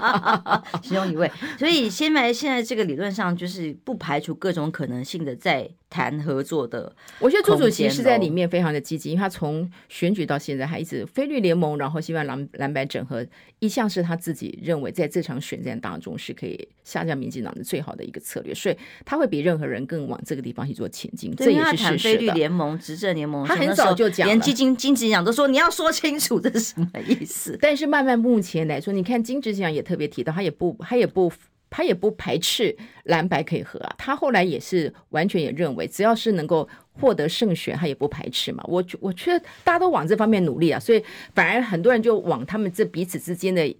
[0.82, 1.30] 其中一位。
[1.58, 5.70] 所以现在现在这个理论上就是不排除各种可能性的在。
[5.90, 13.26] 谈合作的，我觉得朱主席是在里面非常的积极，因为他从选举到现在还一直非绿联盟，然后希望蓝蓝白整合，
[13.58, 21.34] 一向是他自己认为在这场选战当中是可以下降民进党的最好的一个策略，所以他会比任何人更往这个地方去做前进。
[21.36, 21.98] 这也是事实的。
[21.98, 27.56] 非绿联盟、执政联盟，他很早就讲，连基金金直讲都说你要说清楚这是什么意思。
[27.60, 31.32] 但是慢慢目前来说，你看金直讲也特别提到，他也不，他也不。
[31.70, 36.66] 他也不排斥蓝白可以合啊，他后来也是完全也认为，只要是能够
[36.98, 38.64] 获得胜选，他也不排斥嘛。
[38.66, 43.76] 我我觉得大家都往这方面努力啊，所以反而很多人就往他们这彼此之间的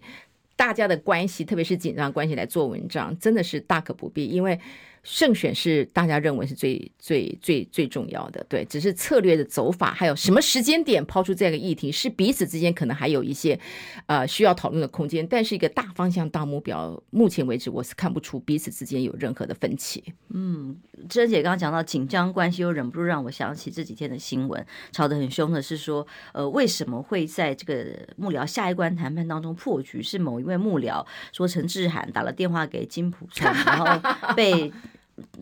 [0.54, 4.61] 大家的关系，特别是紧张关系来做文章，真的是大可不必，因为。
[5.10, 13.58] 胜选是大家认为是最最最最重要的，对，只是策略的走法，还有什么时间点抛出这个议题，是彼此之间可能还有一些
[14.04, 20.04] 呃需要讨论的空间，但是一个大方向、大目标，目前为止我是看不出彼此之间有任何的分歧。
[20.28, 20.76] 嗯，
[21.08, 27.86] 珍姐刚刚讲到紧张关系，又忍不住让我想起这几天的新闻，吵得很凶的是说，呃，为什么会在这个
[28.18, 30.02] 幕僚下一关谈判当中破局？
[30.02, 34.70] 是某一位幕僚说陈智菡打了电话给金普聪，然后被。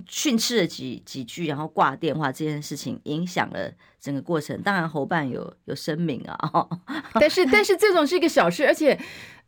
[0.09, 4.61] 训斥了几几句，然后挂电话，这件事情影响了整个过程。
[4.62, 6.69] 当然侯办有有声明啊，
[7.15, 8.99] 但是但是这种是一个小事，而且。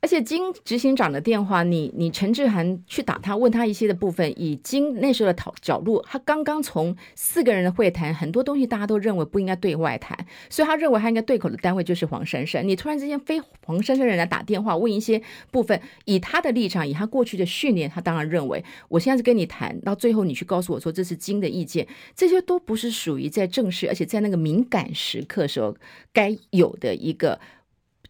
[0.01, 10.17] 而且金执行长的电话，你你陈志涵去打他，问他一些的部分，以金那时候的讨角度，他刚刚从四个人的会谈，很多东西大家都认为不应该对外谈，
[10.49, 12.67] 所以他认为他应该对口的单位就是黄珊珊。
[12.67, 21.85] 你突然之间非黄珊珊人来打电话问一些部分，以他的立场，以他过去的训练，他当然认为我现在是跟你谈，到最后你去告诉我说这是金的意见，
[22.15, 25.77] 这些都不是属于在正式，而且在那个敏感时刻时候
[26.13, 27.41] 该有的一个。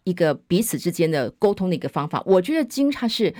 [0.09, 3.33] 一个彼此之间的沟通的一个方法，我觉得金他是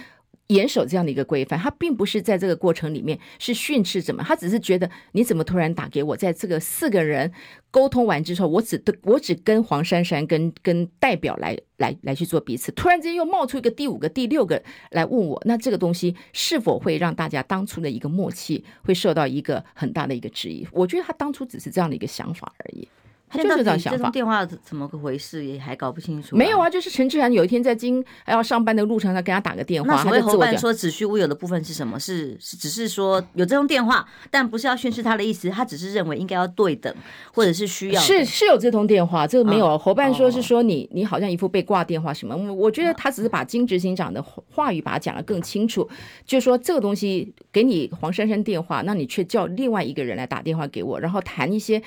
[0.48, 7.32] 严守这样的一个规范，他并不是在这个过程里面是训斥怎么，他只是觉得你怎么突然打给我，在这个四个人
[7.70, 20.68] 沟通完之后，我只我只跟黄珊珊跟跟代表来来来去做彼此，突然之间又冒出一个第五个、第六个来问我，那这个东西是否会让大家当初的一个默契会受到一个很大的一个质疑？
[20.72, 22.88] 我觉得他当初只是这样的一个想法而已。
[23.30, 23.98] 他就是这样想法。
[23.98, 26.36] 这通电话怎么个回事也还搞不清楚。
[26.36, 29.94] 没有啊，就是陈志涵有一天在京还要上班的路上，他跟他打个电话。
[29.94, 32.00] 那所谓侯办说子虚乌有的部分是什么？
[32.00, 35.50] 是是只是说有这通电话，但不是要宣示他的意思。
[35.50, 36.94] 他只是认为应该要对等，
[37.34, 38.02] 或者是需要。
[38.02, 39.78] 是是有这通电话，这个没有。
[39.78, 42.36] 侯办说是说你你好像一副被挂电话什么。
[42.54, 45.88] 我觉得他只是把金执行长的话语把它讲得更清楚，
[46.26, 51.82] 就是说这个东西给你黄珊珊电话，那你却叫另外一个人来打电话给我，然后谈一些。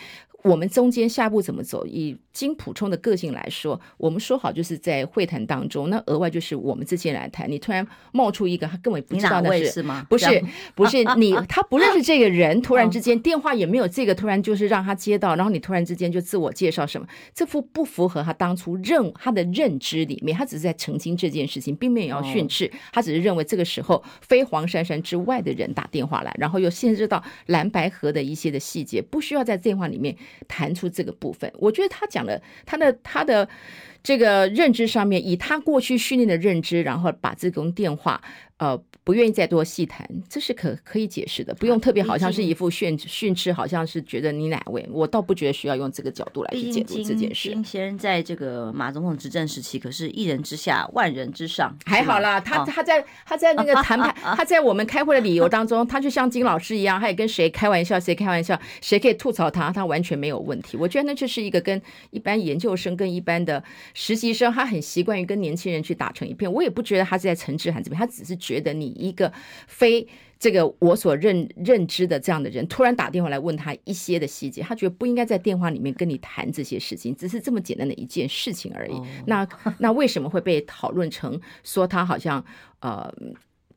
[0.45, 1.87] 我们中间下一步怎么走？
[1.87, 7.51] 以金溥聪的个性来说，我们说好就是在会谈当中，那额外就是我们之间来谈。
[7.51, 10.07] 你突然冒出一个，他根本不知道那是，是吗？
[10.09, 10.43] 不是，
[10.75, 20.37] 不是你，他不认识这个人，突然之间电话也没有这个，突然就是让他接到，然后你突然之间就自我介绍什么，这符不符合他当初认他的认知里面？
[20.37, 30.17] 他只是在澄清这件事情，并没有要训斥，他只是认为这个时候非黄珊珊之外的人打电话来，然后又牵涉到蓝白河的一些的细节，不需要在电话里面。
[30.49, 32.22] 谈出这个部分，我觉得他讲
[32.65, 33.49] 他的他的
[34.03, 38.23] 这个认知上面，以他过去训练的认知，然后把这种电话。
[38.59, 47.49] 呃，不愿意再多细谈，这是可可以解释的，不用特别好像是一副训训斥，好像是觉得你哪位，我倒不觉得需要用这个角度来去解读这件事。
[47.49, 52.41] 金先生在这个马总统执政时期，可是一人之下，万人之上，还好啦。
[52.41, 60.77] 他他在他在那个谈判， 他在我们开会的理由当中，他就像金老师一样，他也跟谁开玩笑，谁开玩笑，谁可以吐槽他，他完全没有问题。
[60.77, 63.61] 我觉得那就是一个跟一般研究生跟一般的
[63.93, 66.51] 实习生，他很习惯于跟年轻人去打成一片。
[66.53, 68.52] 我也不觉得他是在陈志涵这边，他只是觉。
[68.53, 69.33] 觉得你一个
[69.67, 70.07] 非
[70.39, 78.93] 这个我所认认知的这样的人，突然打电话来问他一些的细节，他觉得不应该在电话里面跟你谈这些事情，只是这么简单的一件事情而已。
[78.93, 82.45] 哦、那 那为什么会被讨论成说他好像
[82.81, 83.13] 呃？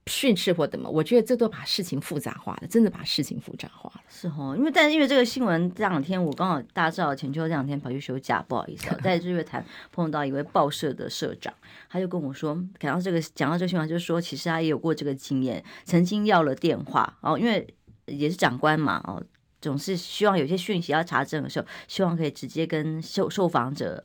[0.08, 0.88] 训斥或怎么？
[0.88, 4.02] 我觉得这都把事情复杂化了，真的把事情复杂化了。
[4.08, 11.52] 是哦，因为但是因为这个新闻这两天我刚好大家知道浅秋这两天跑去休假，不好意思、哦， 在日月潭碰到一位报社的社长，
[11.90, 17.68] 他就跟我说，讲到这个讲到这个新闻，就是说其实他也有过这个经验，曾经要了电话哦，因为
[18.06, 19.24] 也是长官嘛哦，
[19.60, 24.04] 总是希望有些讯息要查证的时候，希望可以直接跟受受访者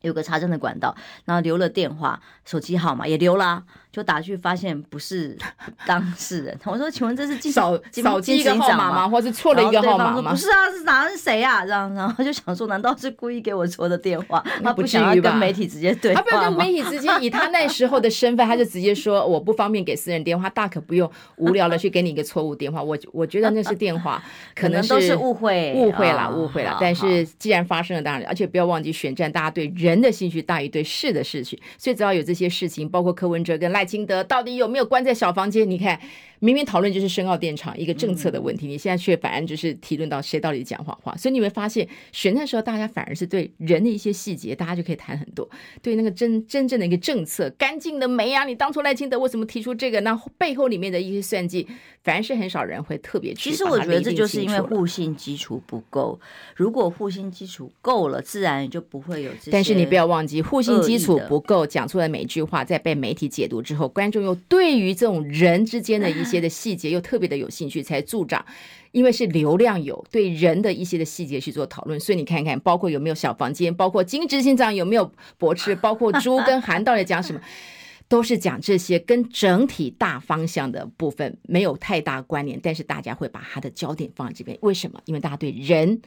[0.00, 0.96] 有个查证的管道，
[1.26, 3.64] 然后留了电话、手机号码也留了。
[3.96, 5.34] 就打去发现不是
[5.86, 9.08] 当事人，我说，请问这是少少记一个号码吗？
[9.08, 10.32] 或是错了一个号码吗？
[10.32, 11.64] 不是啊，是哪是谁啊？
[11.64, 14.44] 这样，然后就想说，难道是故意给我错的电话？
[14.62, 22.82] 他不想要跟媒体直接对话，他不要跟媒体直接以他那时候的身份，他就直接说我不方便给私人电话，大可不用无聊的去给你一个错误电话。
[22.82, 24.22] 我我觉得那是电话，
[24.54, 26.76] 可能都是误会，误会了，误会了。
[26.78, 33.85] 但是既然发生了，当然，而且不要忘记选战，大家对人的兴趣大于对事的事情，所以只要有这些事情，包括柯文哲跟赖。
[33.86, 35.70] 清德到底有没有关在小房间？
[35.70, 35.98] 你看。
[36.38, 45.48] 明明讨论就是深澳电厂一个政策的问题，你现在却反而就是提论到谁到底讲谎话，所以你会发现选战的时候，大家反而是对人的一些细节，大家就可以谈很多。
[45.80, 48.44] 对那个真真正的一个政策，干净的没啊？
[48.44, 49.98] 你当初赖清德为什么提出这个？
[50.02, 51.66] 那背后里面的一些算计，
[52.04, 53.50] 反而是很少人会特别去。
[53.50, 56.20] 其实我觉得这就是因为互信基础不够。
[56.54, 59.32] 如果互信基础够了，自然就不会有。
[59.50, 68.44] 但是你不要忘记，互信基础不够，讲出来每一句话在被媒体解读之，观众又对于这种人之间的一些的细节又特别的有兴趣，才助长，
[68.92, 77.40] 因为是流量有对人的一些的细节去做讨论，所以你看看，包括有没有小房间，包括金执行长有没有驳斥，包括朱跟韩到底讲什么，
[78.08, 85.00] 都是讲这些跟整体大方向的部分没有太大关联，但是大家会把他的焦点放在这边，为什么？
[85.04, 86.00] 因为大家对人。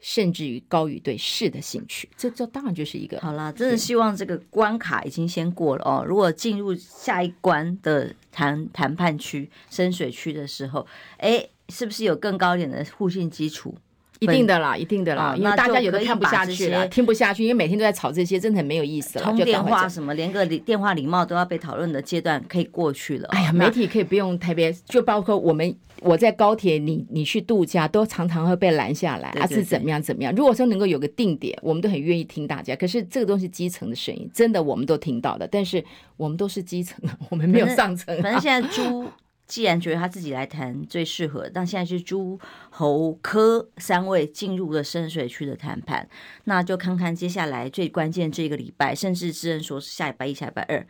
[0.00, 6.04] 甚至于高于对事的兴趣，这这当然就是一个好啦，真的希望这个关卡已经先过了哦。
[6.06, 10.86] 如果进入下一关的谈谈判区、深水区的时候，
[11.18, 13.74] 哎，是不是有更高一点的互信基础？
[14.20, 19.24] 一定的啦，一定的啦，因为大家有的看不下去了，听不下去，因为每天都在吵这些，真的很没有意思了。
[19.24, 23.26] 通电话什么，连个电话礼貌都要被讨论的阶段可以过去了。
[23.30, 30.34] 哎呀，媒体可以不用特别，就包括我们，我在高铁，你你去度假，都常常会被拦下来，还是怎么样怎么样？
[30.34, 32.76] 如果说能够有个定点，我们都很愿意听大家。
[32.76, 35.82] 可是这个东西基层的声音，真的我们都听到的，但是
[36.18, 36.98] 我们都是基层，
[37.30, 38.14] 我们没有上层。
[38.22, 39.06] 反正现在猪。
[39.50, 42.38] 既然觉得他自己来谈最适合，但现在是朱
[42.70, 46.08] 侯科三位进入了深水区的谈判，
[46.44, 50.86] 那就看看接下来最关键这个礼拜，甚至之前说是下礼拜一、下礼拜二，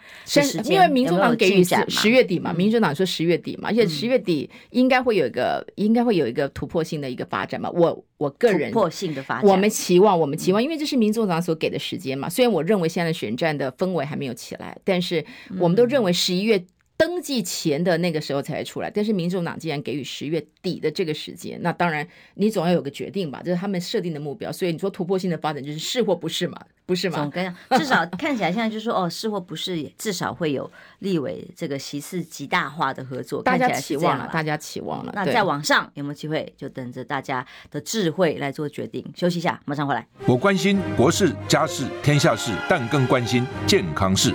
[0.67, 7.71] 因为民众党给予十月底嘛，民众党说十月底嘛，而且十月底应该会有一个，嗯、应该会有一个突破性的一个发展嘛。
[7.71, 12.29] 我我个人突破性的发展，我们期望，我们期望，因为这是民众党所给的时间嘛。
[12.29, 15.25] 虽然我认为现在的选战的氛围还没有起来，但是
[15.59, 16.63] 我们都认为十一月。
[17.01, 24.53] 登记前的那个时候才会出来，但是民众党既然给予十月底的这个时间，那当然你总要有个决定吧，这是他们设定的目标。
[24.53, 26.61] 所以你说突破性的发展就是是或不是嘛？
[26.85, 27.33] 不是吗？
[27.71, 35.13] 至少看起来现在就是说哦，是或不是，至少会有立委这个席次极大化的合作，大家期望了，大家期望了。
[35.15, 36.53] 那再往上有没有机会？
[36.59, 39.03] 就等着大家的智慧来做决定。
[39.17, 40.07] 休息一下，马上回来。
[40.27, 44.35] 我关心国事、家事、天下事，但更关心健康事。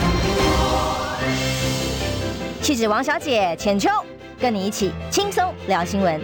[2.61, 3.89] 气质王小姐浅秋，
[4.39, 6.21] 跟你一起轻松聊新闻。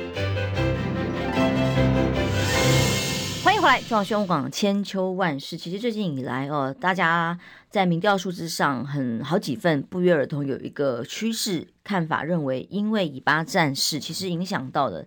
[3.43, 5.57] 欢迎回来，中央广千秋万世。
[5.57, 7.35] 其实最近以来哦，大家
[7.71, 15.03] 在民调数字上很好几份不约而同有一个趋势看法，认为因为以巴战事，其实影响到了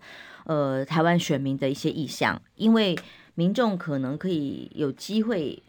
[0.47, 2.99] 呃台湾选民的一些意向，因为
[3.37, 5.62] 民众可能可以有机会。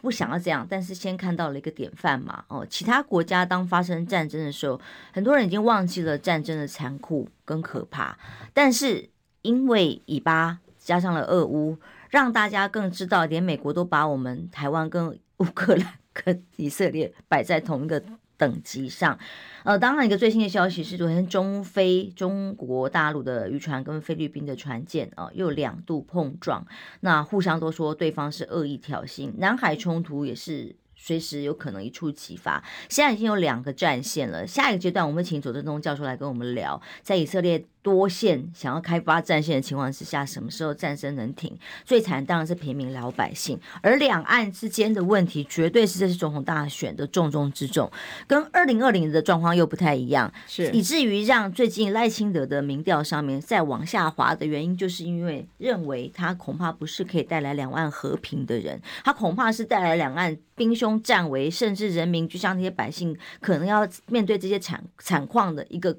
[0.00, 2.44] 不想要这样，但是先看到了一个典范嘛。
[2.48, 4.80] 哦，其他国家当发生战争的时候，
[5.12, 8.16] 很多人已经忘记了战争的残酷跟可怕。
[8.52, 9.08] 但是
[9.42, 11.76] 因为以巴加上了俄乌，
[12.10, 18.02] 让大家更知道，连美国都把我们台湾跟乌克兰 跟以色列摆在同一个
[18.38, 19.18] 等级上。
[19.64, 26.66] 呃，当然，一个最新的消息是，昨天中非中国大陆的渔船跟菲律宾的船舰啊、又两度碰撞，
[27.00, 30.76] 那互相都说对方是恶意挑衅，南海冲突也是。
[31.00, 34.44] 随时有可能一触即发，现在已经有两个战线了。
[34.44, 41.56] 下一个阶段，我们请左正东教授来跟我们聊，在以色列多线想要开发战线的情况之下，什么时候战争能停？
[41.86, 47.90] 最惨当然是平民老百姓，而两岸之间的问题，绝对是这次总统大选的重中之重，
[48.26, 65.96] 跟二零二零的状况又不太一样，是以至于让最近赖清德的民调上面再往下滑的原因，就是因为认为他恐怕不是可以带来两岸和平的人，他恐怕是带来两岸兵凶战危，甚至人民就像那些百姓可能要面对这些惨惨况的一个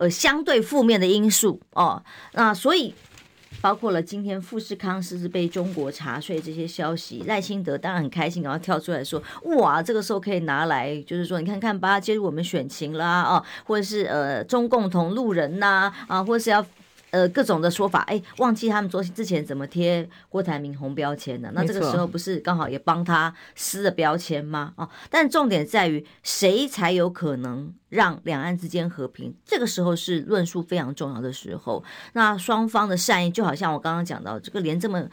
[0.00, 2.02] 呃相对负面的因素哦。
[2.32, 2.92] 那所以
[3.60, 9.22] 包括了今天富士康是不是被中国查税这些消息，赖清德当然很开心，然后跳出来说
[9.58, 16.64] 哇，这个时候可以拿来就是说你看看吧，介入我们选情啦哦，或者是呃中共同路人呐啊，或是要。
[17.10, 21.50] 呃，各种的说法，哎，忘记他们昨之前怎么贴郭台铭红标签的？
[21.52, 24.72] 那这个时候不是刚好也帮他撕了标签吗？
[24.76, 29.34] 啊，但重点在于谁才有可能让两岸之间和平？
[29.44, 31.82] 这个时候是论述非常重要的时候。
[32.12, 35.06] 那双方的善意，就好像我刚刚讲到，这个连这么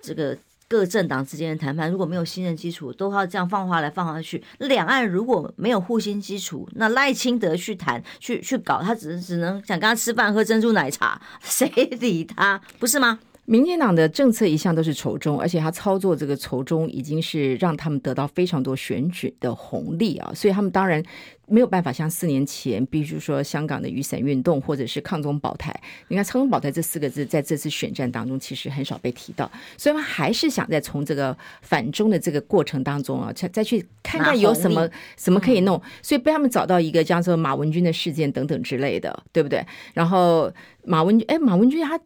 [0.00, 0.36] 这个。
[0.72, 4.42] 各政党之间的谈判如果没有信任基础，都要这样放话来放话去。
[4.56, 11.68] 两岸如果没有互信基础，那赖清德去谈去去搞，他只只能想跟他吃饭喝珍珠奶茶， 谁
[12.00, 12.58] 理他？
[12.78, 13.18] 不是吗？
[13.44, 21.04] 民进党的政策一向都是仇中，而且他操作这个仇中已经是让他们得到非常多选举的红利啊，所以他们当然。
[21.52, 25.78] 没有办法像四年前，比如说香港的雨伞运动，或者是抗中保台。
[26.08, 34.88] 你看“抗中保台”这四个字，在这次选战当中其实很少被提到，所以他们还是想在从这个反中的这个过程当中啊，再再去看看有什么
[35.18, 35.78] 什么可以弄。
[36.00, 39.62] 所以被他们找到一个叫做马文君的事件等等之类的，对不对？
[39.92, 40.50] 然后
[40.84, 42.00] 马文君，哎，马文君他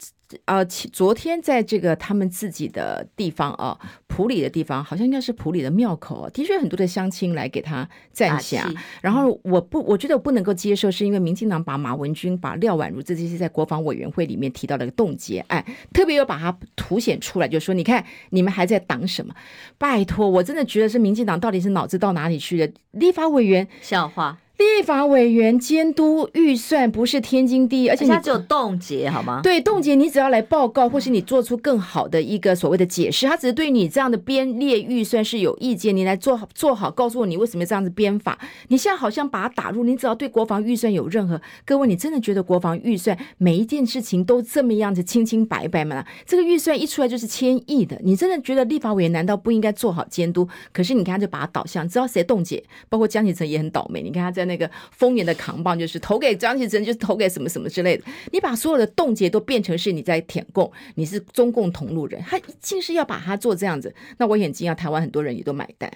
[0.46, 8.68] 呃，昨天在这个他们自己的地方啊，普里的地方，好像应该是普里的庙口啊，的确很多的乡亲来给他赞下，
[9.00, 9.26] 然后。
[9.42, 19.34] 我不，我觉得我不能够接受，是因为民进党把马文君、把廖婉如这些在国防委员会里面提到的冻结案，特别又把它凸显出来，就说你看你们还在挡什么？
[19.78, 22.72] 拜托，我真的觉得是民进党到底是脑子到哪里去了？
[22.92, 29.40] 立法委员笑话，立法委员监督预算不是天经地义，而且它只有冻结好吗？
[29.42, 38.38] 对，冻结你只要来报告，或是你做出更好的一个所谓的解释，他只是对你这样的编列预算是有意见，你来做好做好，告诉我你为什么这样子编法。
[38.68, 46.02] 你现在好像把它打入，你只要对国防预算有任何，各位，你真的觉得国防预算每一件事情都这么样子清清白白吗？
[46.24, 50.48] 这个预算一出来就是千亿的，你真的觉得立法委员难道不应该做好监督？
[50.72, 54.45] 可是你看，他就把它导向，知道谁冻结，包括江启臣也很倒霉，你看他在。
[54.46, 58.04] 那个丰言的扛棒就是投给张启臣，就是投给什么什么之类的。
[58.32, 63.94] 你把所有的冻结都变成是你在舔共，你是中共同路人，他竟是要把他做这样子。
[64.18, 65.92] 那我眼睛要，台湾很多人也都买单。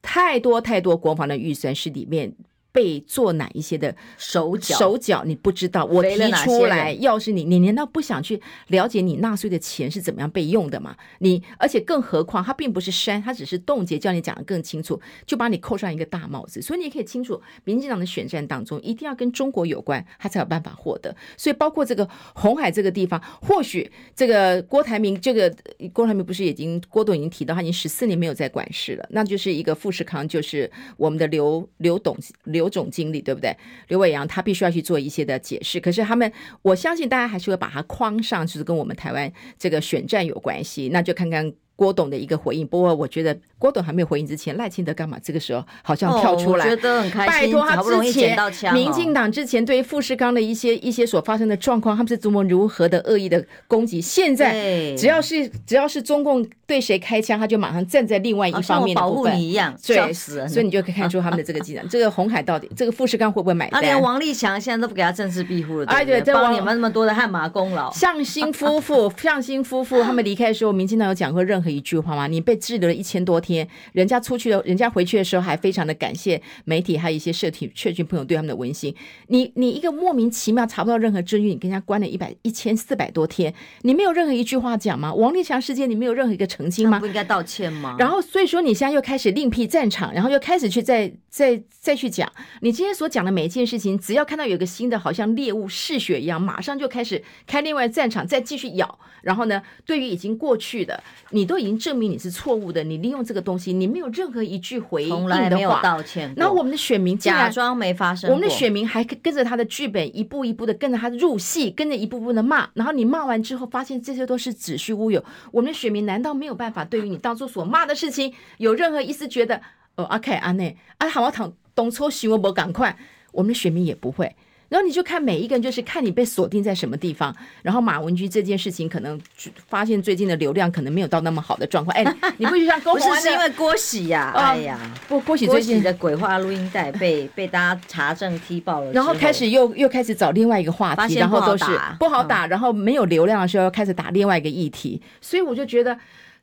[0.00, 2.32] 太多太多国防的预算是里面。
[2.76, 10.94] 被做哪一些的手脚手脚你不知道，我提出来，要是你，你难道不想去了解你纳税的钱是怎么样被用的吗？
[11.20, 16.60] 你而且更何况，它并不是删，它只是冻结，叫你讲的更清楚，就把你扣上一个大帽子。
[16.60, 21.16] 所以你可以清楚，民进党的选战当中一定要跟中国有关，他才有办法获得。
[21.38, 25.50] 所以包括这个红海这个地方，或许这个郭台铭，这个
[25.94, 32.14] 郭台铭不是已经郭董已经提到，他已经十四年没有在管事了，那就是一个富士康，就是我们的刘刘董
[32.44, 32.65] 刘。
[32.68, 33.56] 总经历对不对？
[33.88, 36.30] 刘伟阳他必须要去做一些的解释，可是他们
[36.62, 41.52] 我相信大家还是会把它框上，就是跟我们台湾这个选战有关系，那就看看。
[41.76, 45.18] 郭董的一个回应，不过我觉得郭董还没有回应之前，赖清德干嘛？
[45.22, 47.26] 这个时候好像跳出来，哦、我觉得很开心。
[47.26, 54.00] 拜托他之前，哦、民进党之前对于富士康的一些一些所发生的状况，他们是多么如何的恶意的攻击。
[54.00, 54.52] 现在
[54.96, 61.86] 只要是只要是中共对谁开枪，他就马上站在另外一方面的部分，保护你一样，对，死所以你就可以看出他们的这个技能。
[61.88, 63.80] 这个红海 到底这个富士康会不会买单？
[63.80, 66.34] 啊、连王立强现在都不给他政治庇护了，对不对？
[66.34, 67.92] 帮、啊、你们那么多的汗马功劳。
[67.92, 72.26] 向心夫妇， 向心夫妇他们离开的时候，民进党有讲过任何一句话吗？
[72.26, 72.46] 你？
[72.46, 78.94] 被滞留了一千多天，人家出去了，人家回去的时候还非常的感谢媒体，还有一些社体社群朋友对他们的温馨。
[79.26, 83.52] 你你一个莫名其妙查不到任何证据，你跟人家关了一百一千四百多天，
[83.82, 85.12] 你没有任何一句话讲吗？
[85.12, 87.00] 王立强事件你没有任何一个澄清吗？
[87.00, 87.96] 不应该道歉吗？
[87.98, 98.98] 然后所以说你现在又开始另辟战场，然后又开始去再再再去讲你今天所讲的每一件事情，只要看到有个新的，好像猎物嗜血一样，马上就开始开另外战场，再继续咬。
[99.22, 102.36] 然后呢，对于已经过去的，你都已经证明你是。
[102.36, 106.30] 错误的，你利用这个东西，你没有任何一句回应的话，从来没有道歉。
[106.36, 112.68] 那我们的选民假装没发生，我们的选民还跟着他的剧本一步一步的跟着他入戏，跟着一步步的骂。
[112.74, 115.24] 然后你骂完之后，发现这些都是子虚乌有。
[115.50, 119.62] 我们的选民难道没有办法对于你当初所骂的事情有任何一丝觉得，
[119.94, 122.98] 哦，阿凯阿内啊，好我躺东抽西我不赶快，
[123.32, 124.36] 我们的选民也不会。
[124.68, 127.34] 然后你就看每一个人，就是看你被锁定在什么地方。
[127.62, 129.20] 然后马文君这件事情，可能
[129.68, 131.96] 发现最近的流量可能没有到那么好的状况。
[131.96, 132.04] 哎，
[132.38, 134.32] 你不就像郭不是是因为郭喜呀？
[134.36, 141.64] 哎呀，不郭喜最近的鬼话录音带被被大家查证踢爆了，然后开始又又开始找另外一个话题，然后都是
[141.98, 145.96] 不好打，然后没有流量的时候又开始打另外一个议题，所以我就觉得。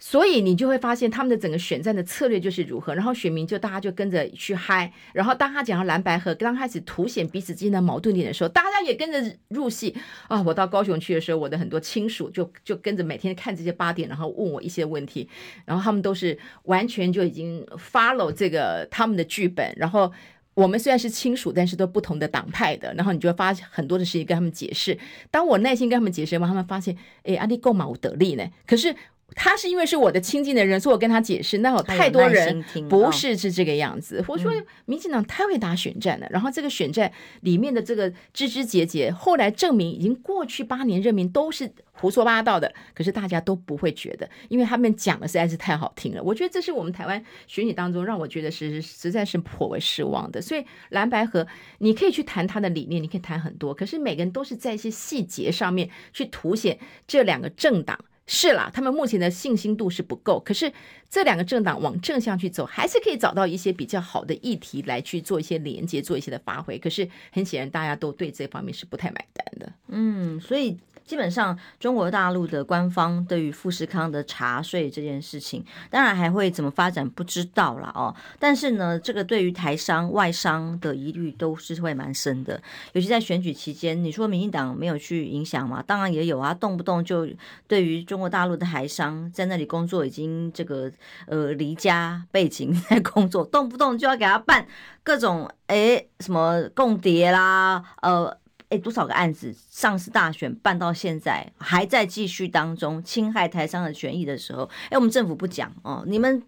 [0.05, 9.95] 所以你就会发现他们的整个选战的策略就是如何，然后选民就大家就跟着去嗨，然后当他讲到蓝白合刚开始凸显彼此之间的矛盾点的时候，大家也跟着入戏
[10.27, 10.41] 啊！
[10.41, 15.29] 我到高雄去的时候，我的很多亲属就 就跟着每天看这些八点，然后问我一些问题，
[15.63, 20.11] 然后他们都是完全就已经 follow 这个他们的剧本，然后
[20.53, 24.99] 我们虽然是亲属，但是都不同的党派的，然后你就会发很多的事情跟他们解释。
[25.31, 28.93] 当我耐心跟他们解释完，他们发现，哎，阿里够嘛，我得力呢，可是。
[29.36, 31.59] 他是因为是我的亲近的人，所以我跟他解释。
[31.59, 34.23] 那有太多人不是是这个样子。
[34.27, 34.51] 我说
[34.86, 37.11] 民进党太会打选战了，然后这个选战
[37.41, 42.73] 里面的这个枝枝节节，后来证明已经过去八年任命都是胡说八道的。
[42.93, 46.21] 可是大家都不会觉得，因为他们讲的实在是太好听了。
[46.23, 50.41] 我觉得这是我们台湾选举当中让我觉得是实在是颇为失望的。
[50.41, 51.45] 所以蓝白合
[51.79, 56.77] 你可以去谈他的理念，你可以谈很多，可是每个人都是在一些细节上面去凸显
[57.07, 57.97] 这两个政党。
[58.26, 60.39] 是啦，他们目前的信心度是不够。
[60.39, 60.71] 可是
[61.09, 66.78] 这两个政党往正向去走，还是可以找到一些比较好的议题来去做一些连接，做一些的发挥。
[66.78, 69.74] 可是很显然，大家都对这方面是不太买单的。
[69.88, 70.78] 嗯，所以。
[71.05, 78.15] 基本上，中国大陆的官方对于富士康的查税这件事情，当然还会怎么发展不知道了哦。
[78.39, 82.61] 但是呢，这个对于台商、外商的疑虑都是会蛮深的，
[82.93, 84.01] 尤其在选举期间。
[84.03, 85.83] 你说民进党没有去影响吗？
[85.85, 87.27] 当然也有啊，动不动就
[87.67, 90.91] 对于中国大陆的台商在那里工作，已经这个
[91.27, 94.65] 呃离家背景在工作，动不动就要给他办
[95.03, 98.37] 各种诶什么共谍啦，呃。
[98.74, 99.55] 哎，多少个案子？
[99.69, 106.41] 上次大选办到现在还在继续当中，侵害台商的权益的时候，哎，我们政府不讲哦，你们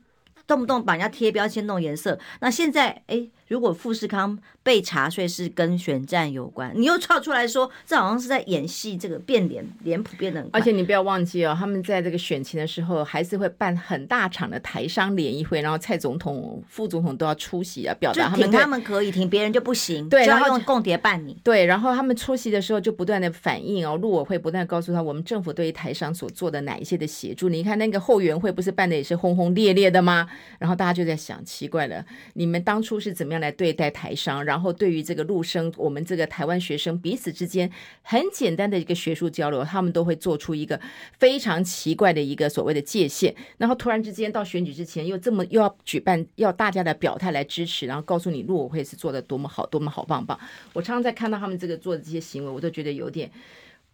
[0.48, 2.18] 动不动把人家贴标签、弄颜色。
[2.40, 10.60] 那现在，哎，如果富士康被查税是跟选战有关，你又跳出来说这好像是在演戏，这个变脸脸谱变得很快。
[10.60, 21.38] 而且你不要忘记哦，他们在这个选情的时候还是会办很大场的台商联谊会，然后蔡总统、副总统都要出席啊，表达他们挺他们可以，停别人就不行，对，然后用共谍办你。
[21.44, 27.48] 对，然后他们出席的时候就不断的反映哦，陆委会不断告诉他，我们政府对于台商所做的哪一些的协助。
[27.50, 30.28] 你看那个后援会不是办的也是轰轰烈烈的吗？
[30.58, 34.44] 然后大家就在想，奇怪了，你们当初是怎么样来对待台商？
[34.44, 37.70] 然后对于这个陆生，我们这个台湾学生彼此之间
[38.02, 40.80] 很简单的一个学术交流，他们都会做出一个
[41.18, 43.34] 非常奇怪的一个所谓的界限。
[43.58, 50.40] 然后突然之间到选举之前又这么又要举办，要大家的表态来支持，然后告诉你陆委会是做的多么好，多么好棒棒。
[50.74, 53.32] 我常常在看到他们这个做的这些行为，我都觉得有点。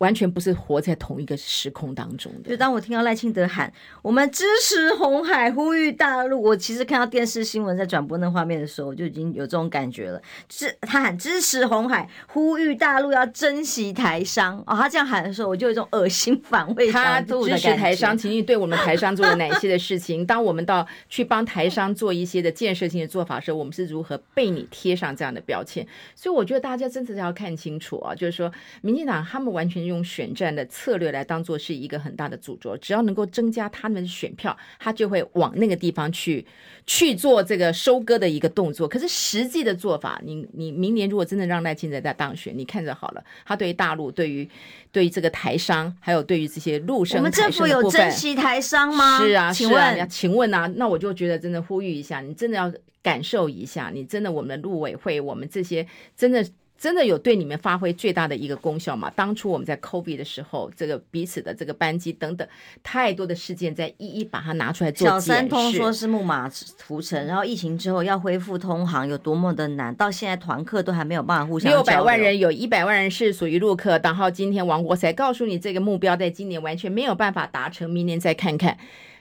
[0.01, 2.49] 完全不是活在同一个时空当中的。
[2.49, 3.71] 就当我听到赖清德喊
[4.01, 10.19] “我们支持红海，呼吁大陆”，我其实看到电视新闻在转播那画面的时候，我就已经有这种感觉了。
[10.49, 14.75] 是他喊支持红海，呼吁大陆要珍惜台商 哦。
[14.75, 16.91] 他这样喊的时候，我就有一种恶心反胃。
[16.91, 20.25] 他支持台商，请你对我们台商做了哪些的事情？
[20.25, 25.85] 当我们到去帮台商做一些的建设性的做法的时候，我们是如何被你贴上这样的标签？
[26.15, 29.90] 所以我觉得大家真的要看清楚啊，就是说，民进党他们完全。
[29.91, 36.45] 用选战的策略来当做是一个很大的主轴，只要能够增加他们的选票，他就会往那个地方去
[36.87, 38.87] 去做这个收割的一个动作。
[38.87, 44.49] 可是实际的做法，你你明年如果真的让赖清德在当选，你看着好了，他对于大陆、对于
[44.91, 49.19] 对于这个台商，还有对于这些陆生，我们政府有珍惜台商吗？
[49.19, 52.71] 是啊，请问，啊、请问啊，那我就觉得真的呼吁一下，你真的要
[53.03, 55.85] 感受一下，你真的我们的陆委会，我们这些
[56.15, 56.45] 真的。
[56.81, 59.13] 真的有对你们发挥最大的一个功效吗？
[59.15, 62.47] 当初我们在 COVID 的时候，这个彼此的这个班机等等，
[62.81, 65.07] 太多的事件在一一把它拿出来做。
[65.07, 71.71] 小三通说是木马屠城，然后疫情之后要恢复通航有多么的难，到现在团客都还没有办法互相。
[71.71, 78.75] 六百万人有一百万人是属于陆客，然后今天王国才告诉你这个目标在今年完全没有办法达成，明年再看看。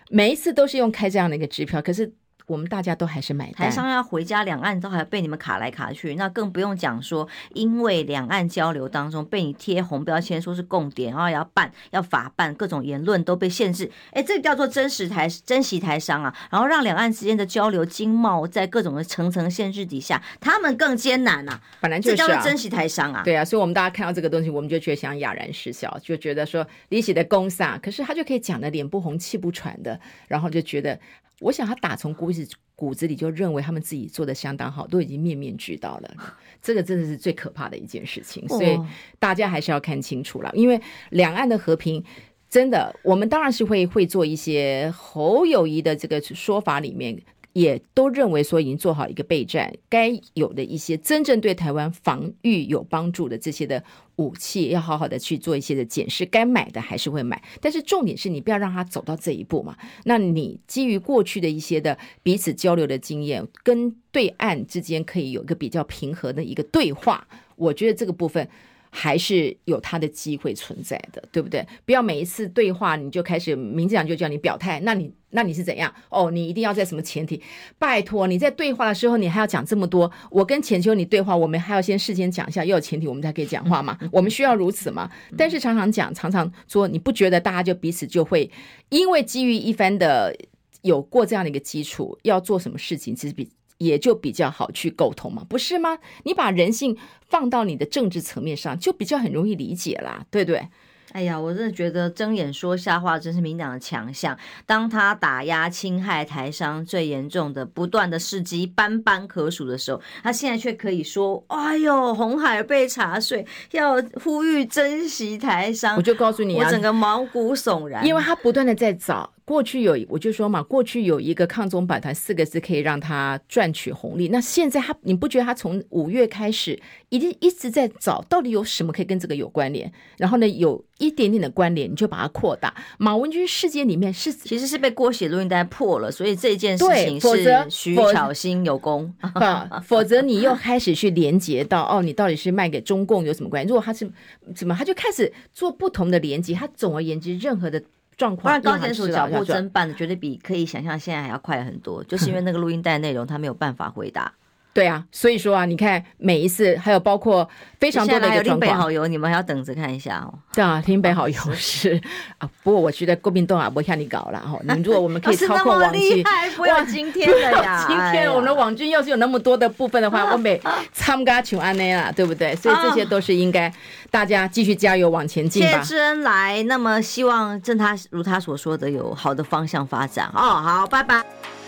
[0.09, 2.15] 每一次都是用开这样的一个支票，可是。
[2.51, 13.89] 我们大家都还是买单，台商要回家，两岸都还被你们卡来卡去，那更不用讲说，因为两岸交流当中被你贴红标签，说是共点，然后要办要法办，各种言论都被限制。
[14.11, 21.61] 哎，这个叫做真实台珍惜台商啊，然后让两岸之间的交流经贸在各种的层层限制底下，他们更艰难呐、啊。
[21.81, 23.23] 本来就是、啊、这叫做珍惜台商啊。
[23.25, 30.99] 对啊，所以我们大家看到这个东西，我们就觉得想哑然失笑，就觉得说李喜的公撒，可是他就可以讲的脸不红气不喘的，然后就觉得。
[31.41, 36.15] 我想他打从骨子骨子里就认为他们自己做的相当好，都已经面面俱到了。
[36.63, 38.79] 这个真的是最可怕的一件事情，所以
[39.19, 40.51] 大家还是要看清楚了。
[40.55, 40.81] 因为
[41.11, 42.05] 两岸的和平，
[42.49, 47.21] 真的，我们当然是会会做一些侯友谊的这个说法里面。
[47.53, 53.83] 也都认为说已经做好一个备战，该有的一些真正对台湾防御有帮助的这些的
[54.17, 57.43] 武器，要好好的去做一些的检视，该买的还是会买。
[57.61, 59.77] 但是重点是你不要让他走到这一步嘛。
[60.05, 67.27] 那你基于过去的一些的彼此交流的经验，跟对岸之间可以有一个比较平和的一个对话，
[67.57, 68.49] 我觉得这个部分。
[68.91, 71.67] 还是有他的机会存在的，对不对？
[71.87, 75.95] 不要每一次对话你就开始，民进党就叫你表态，那你那你是怎样？
[76.09, 77.41] 哦，你一定要在什么前提？
[77.79, 80.11] 拜托，你在对话的时候，你还要讲这么多。
[80.31, 83.97] 我跟浅秋你对话，我们还要先事先讲一下，要有前提，我们才可以讲话嘛。
[84.11, 85.09] 我们需要如此吗？
[85.37, 88.51] 但是常常讲，常常说，你不觉得大家就彼此就会
[88.89, 90.37] 因为基于一番的
[90.83, 93.49] 有过这样的一个基础，要做什么事情，其实比。
[93.81, 95.99] 也就比较好去沟通嘛，不是吗？
[96.25, 96.97] 你把人性
[97.29, 100.69] 放到你的政治层面上，就比较很容易理解啦，对不对？
[101.13, 104.39] 哎呀，我真的觉得睁眼说瞎话真是民党的强项。
[104.65, 119.33] 当他打压侵害台商最严重的不断的事迹斑斑可数的时候，他现在却可以说：“哎呦，红海被查税，要呼吁珍惜台商。”我就告诉你，我整个毛骨悚然，因为他不断的在找。
[119.45, 124.29] 过去有，我就说嘛，过去有一个抗中保台四个字可以让他赚取红利。
[124.29, 129.91] 那现在他，你不觉得他从五月开始，一定一直在找到底有什么可以跟这个有关联？
[130.19, 132.73] 然后呢，有一点点的关联，你就把它扩大。
[132.99, 139.13] 马文君事件里面是其实是被郭写录音带破了，所以这件事情是徐巧芯有功，
[139.85, 143.69] 否则你又开始去连接到哦，你到底是卖给中共有什么关系？
[143.69, 144.09] 如果他是
[144.55, 146.55] 怎么，他就开始做不同的连接。
[146.55, 147.83] 他总而言之，任何的。
[148.21, 154.31] 状况，然高检署脚步侦办的绝对比可以想象现在还要快很多，就是因为那个录音带内容他没有办法回答。
[154.73, 157.49] 对啊，所以说啊，你看每一次，还有包括
[157.81, 158.61] 非常多的一个状况。
[158.61, 160.33] 林北好友，你们还要等着看一下哦。
[160.55, 162.01] 对啊， 林北好友是
[162.39, 164.57] 啊，不过我觉得国民党啊，不像你搞了哈。
[164.77, 166.23] 你如果我们可以操控网军，
[166.57, 167.85] 不要今天的呀！
[167.89, 170.61] 今天我们的网军要是有那么多的部分的话，我每
[170.93, 172.55] 参加求安内啦，对不对？
[172.55, 173.73] 所以这些都是应该
[174.09, 175.83] 大家继续加油往前进吧。
[175.83, 180.41] 谢智恩来，那么希望正他如他所说的有好的方向发展哦。
[180.63, 181.60] 好，拜拜。